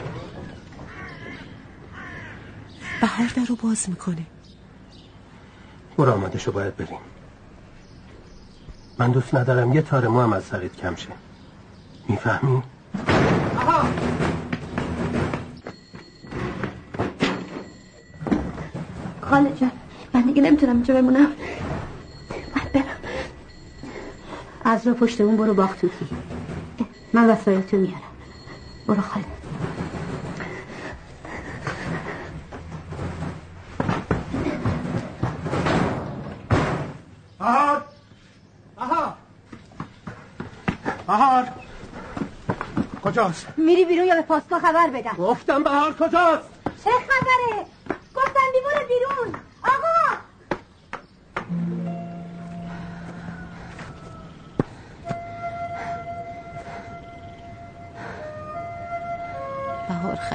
[3.01, 4.27] بهار در رو باز می‌کنه.
[5.99, 6.99] برو آماده شو باید بریم.
[8.99, 11.09] من دوست ندارم یه تار مو هم از سرت کم شه.
[12.09, 12.63] می‌فهمی؟
[19.21, 19.71] خاله جان.
[20.15, 21.21] من دیگه نمی‌تونم اینجا بمونم.
[22.57, 22.85] من برم.
[24.65, 26.09] از رو پشت اون برو باغ توتی
[27.13, 28.01] من وسایل تو میارم.
[28.87, 29.25] برو خاله
[37.39, 37.83] بهار
[38.77, 39.15] بهار
[41.07, 41.49] بهار
[43.03, 46.49] کجاست؟ میری بیرون یا به پاسگاه خبر بدم؟ گفتم بهار کجاست؟
[46.85, 47.67] چه خبره؟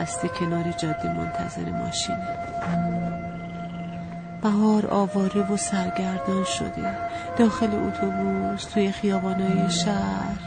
[0.06, 2.28] بهار خسته کنار جاده منتظر ماشینه.
[4.42, 6.98] بهار آواره و سرگردان شده.
[7.38, 10.40] داخل اتوبوس توی خیابانای شهر.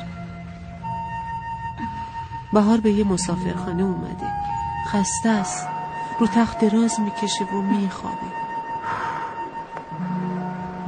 [2.52, 4.32] بهار به یه مسافرخانه اومده.
[4.88, 5.68] خسته است
[6.20, 8.16] رو تخت دراز می‌کشه و میخوابه.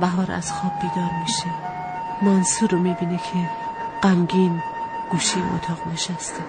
[0.00, 1.50] بهار از خواب بیدار میشه.
[2.22, 3.50] منصور رو می‌بینه که
[4.02, 4.62] غمگین
[5.10, 6.42] گوشه اتاق نشسته.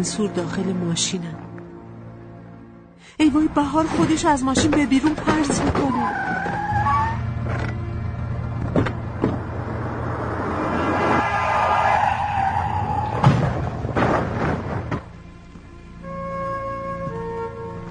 [0.00, 1.34] منصور داخل ماشینن.
[3.18, 6.10] ای وای بهار خودش از ماشین به بیرون پرت می‌کنه.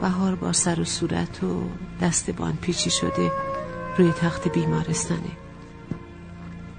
[0.02, 1.62] بهار با سر و صورت و
[2.02, 3.32] دست بان پیچی شده
[3.98, 5.22] روی تخت بیمارستانه.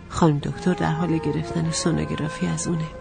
[0.09, 2.99] خانم دکتر در حال گرفتن سونوگرافی از اونه.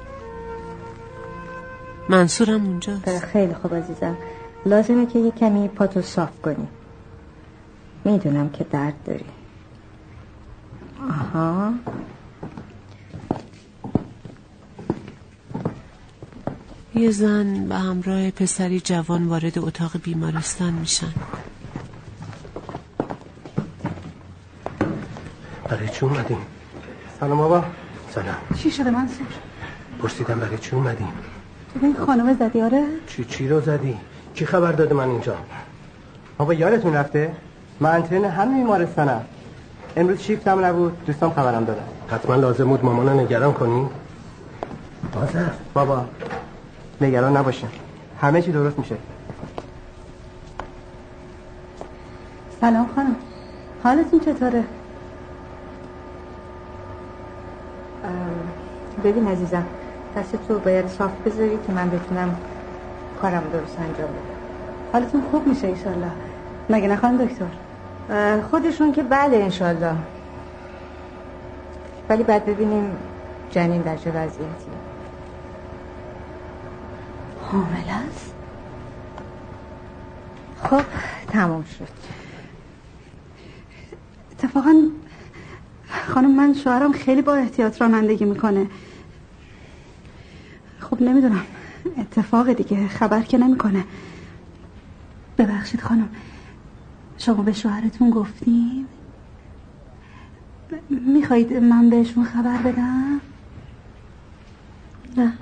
[2.09, 3.19] منصورم اونجاست.
[3.19, 4.17] خیلی خوب عزیزم.
[4.65, 6.67] لازمه که یه کمی پاتو صاف کنی.
[8.05, 9.25] می‌دونم که درد داری.
[11.09, 11.73] آها.
[16.95, 21.13] یه زن به همراه پسری جوان وارد اتاق بیمارستان میشن.
[25.69, 26.37] برای چی اومدیم؟
[27.19, 27.63] سلام بابا.
[28.11, 29.27] سلام چی شده منصور؟
[30.01, 31.13] پرسیدم برای چی اومدیم؟
[31.73, 33.97] تو این خانم زدی آره؟ چی چی رو زدی؟
[34.35, 35.35] کی خبر داده من اینجا؟
[36.37, 37.31] بابا یادتون رفته
[37.79, 39.21] من انترن همین بیمارستانم
[39.97, 43.89] امروز شیفتم نبود دوستام خبرم دادن حتما لازم بود مامان نگران کنی؟
[45.13, 46.05] بازر بابا
[47.01, 47.67] نگران نباشه
[48.21, 48.95] همه چی درست میشه
[52.61, 53.15] سلام خانم
[53.83, 54.63] حالتون چطوره؟
[59.03, 59.63] ببین عزیزم
[60.15, 62.37] دست تو باید صاف بذاری که من بتونم
[63.21, 64.39] کارم درست انجام بدم.
[64.93, 66.11] حالتون خوب میشه ایشالله
[66.69, 67.45] مگه نه خانم دکتر
[68.41, 69.95] خودشون که بله انشالله
[72.09, 72.95] ولی بعد ببینیم
[73.51, 74.69] جنین در چه وضعیتی
[77.51, 78.33] حامل است؟
[80.63, 80.81] خب
[81.27, 81.87] تمام شد.
[84.31, 84.75] اتفاقا
[86.07, 88.67] خانم من شوهرم خیلی با احتیاط رانندگی می‌کنه.
[90.99, 91.45] خب نمی‌دونم.
[91.97, 93.83] اتفاق دیگه خبر که نمی‌کنه.
[95.37, 96.09] ببخشید خانم.
[97.17, 98.87] شما به شوهرتون گفتیم
[100.89, 103.21] می‌خواهید من بهشون خبر بدم؟
[105.17, 105.33] نه.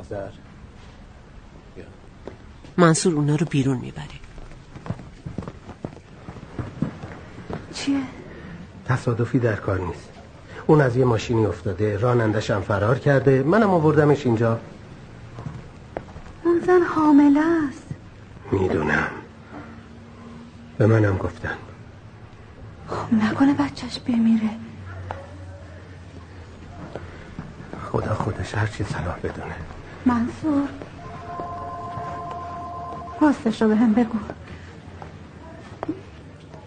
[0.00, 0.30] آذر.
[2.76, 4.06] منصور اونا رو بیرون می‌بره.
[7.74, 8.00] چیه؟
[8.84, 10.19] تصادفی در کار نیست.
[10.70, 11.98] اون از یه ماشینی افتاده.
[11.98, 13.42] رانندش هم فرار کرده.
[13.42, 14.58] منم آوردمش اینجا.
[16.44, 17.86] اون زن حامله است.
[18.52, 19.08] می‌دونم.
[20.78, 21.56] به منم گفتن.
[22.88, 24.50] خب نکنه بچهش بمیره.
[27.92, 29.54] خدا خودش هر چی صلاح بدونه.
[30.06, 30.68] منصور
[33.20, 34.18] راستش رو به هم بگو.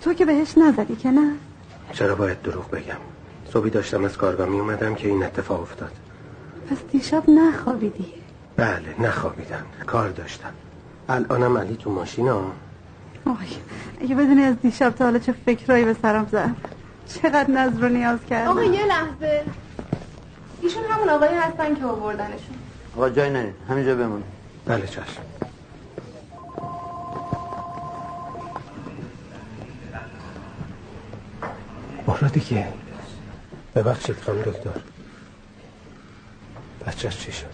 [0.02, 1.32] تو که بهش نزدی که نه؟
[1.94, 3.13] چرا باید دروغ بگم؟
[3.54, 5.92] صبحی داشتم از کارگاه می اومدم که این اتفاق افتاد.
[6.70, 8.14] پس دیشب نخوابیدی؟
[8.58, 9.66] بله نخوابیدم.
[9.88, 10.54] کار داشتم.
[11.10, 12.52] الانم علی تو ماشین ها
[13.26, 13.34] آی
[14.02, 16.56] اگه بدونی از دیشب تا حالا چه فکرایی به سرم زد.
[17.08, 18.52] چقدر نظر رو نیاز کردم.
[18.52, 19.46] آقا یه لحظه.
[20.62, 22.56] ایشون همون آقایی هستن که آوردنشون.
[22.96, 24.24] آقا جای نرید همینجا بمون.
[24.66, 25.22] بله چشم.
[32.08, 32.68] برو دیگه
[33.76, 34.82] ببخشید خانم دکتر.
[36.88, 37.46] بچهش چی شد؟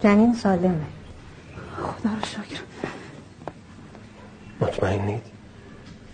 [0.00, 0.86] جنین سالمه.
[1.76, 2.60] خدا رو شکر.
[4.60, 5.22] مطمئنید؟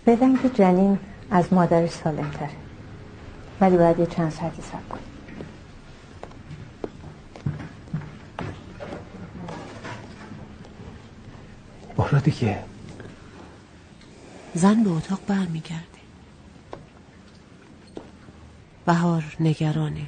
[0.07, 0.99] بدن که جنین
[1.31, 2.49] از مادرش سالم تره
[3.61, 5.03] ولی باید یه چند ساعتی سب کنیم
[11.97, 12.63] برو دیگه.
[14.53, 15.90] زن به اتاق برمیگرده
[18.91, 20.07] بهار نگرانه.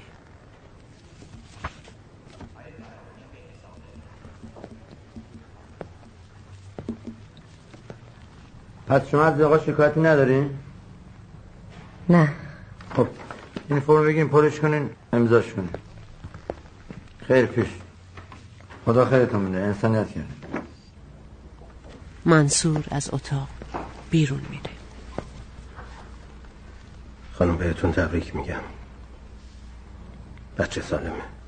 [8.88, 10.50] پس شما از آقا شکایتی ندارین؟
[12.10, 12.32] نه.
[12.96, 13.08] خب
[13.70, 15.70] این فرم بگیم پرش کنین امضاش کنین.
[17.28, 17.68] خیر پیش.
[18.86, 20.28] خدا خیرتون بده انسانیت کرد
[22.26, 23.48] منصور از اتاق
[24.10, 24.73] بیرون میره.
[27.34, 28.62] خانم بهتون تبریک میگم.
[30.58, 31.43] بچه سالمه.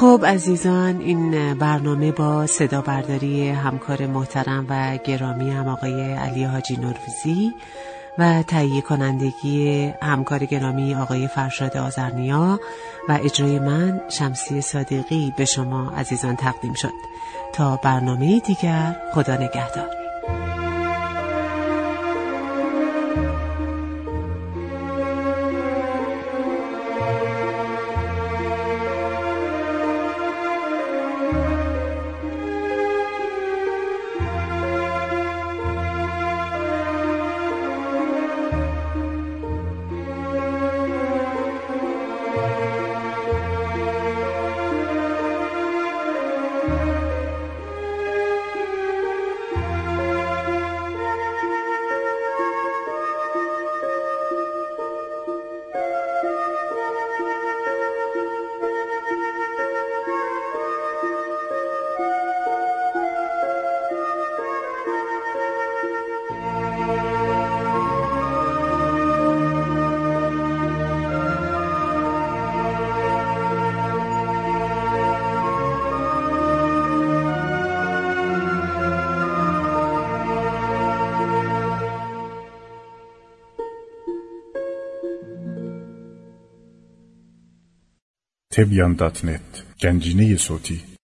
[0.00, 6.76] خب عزیزان این برنامه با صدا برداری همکار محترم و گرامی هم آقای علی حاجی
[6.76, 7.54] نوروزی
[8.18, 12.60] و تهیه کنندگی همکار گرامی آقای فرشاد آزرنیا
[13.08, 16.92] و اجرای من شمسی صادقی به شما عزیزان تقدیم شد.
[17.52, 19.95] تا برنامه دیگر خدا نگهدار.
[88.55, 90.91] تبیان دات نت گنجینه صوتی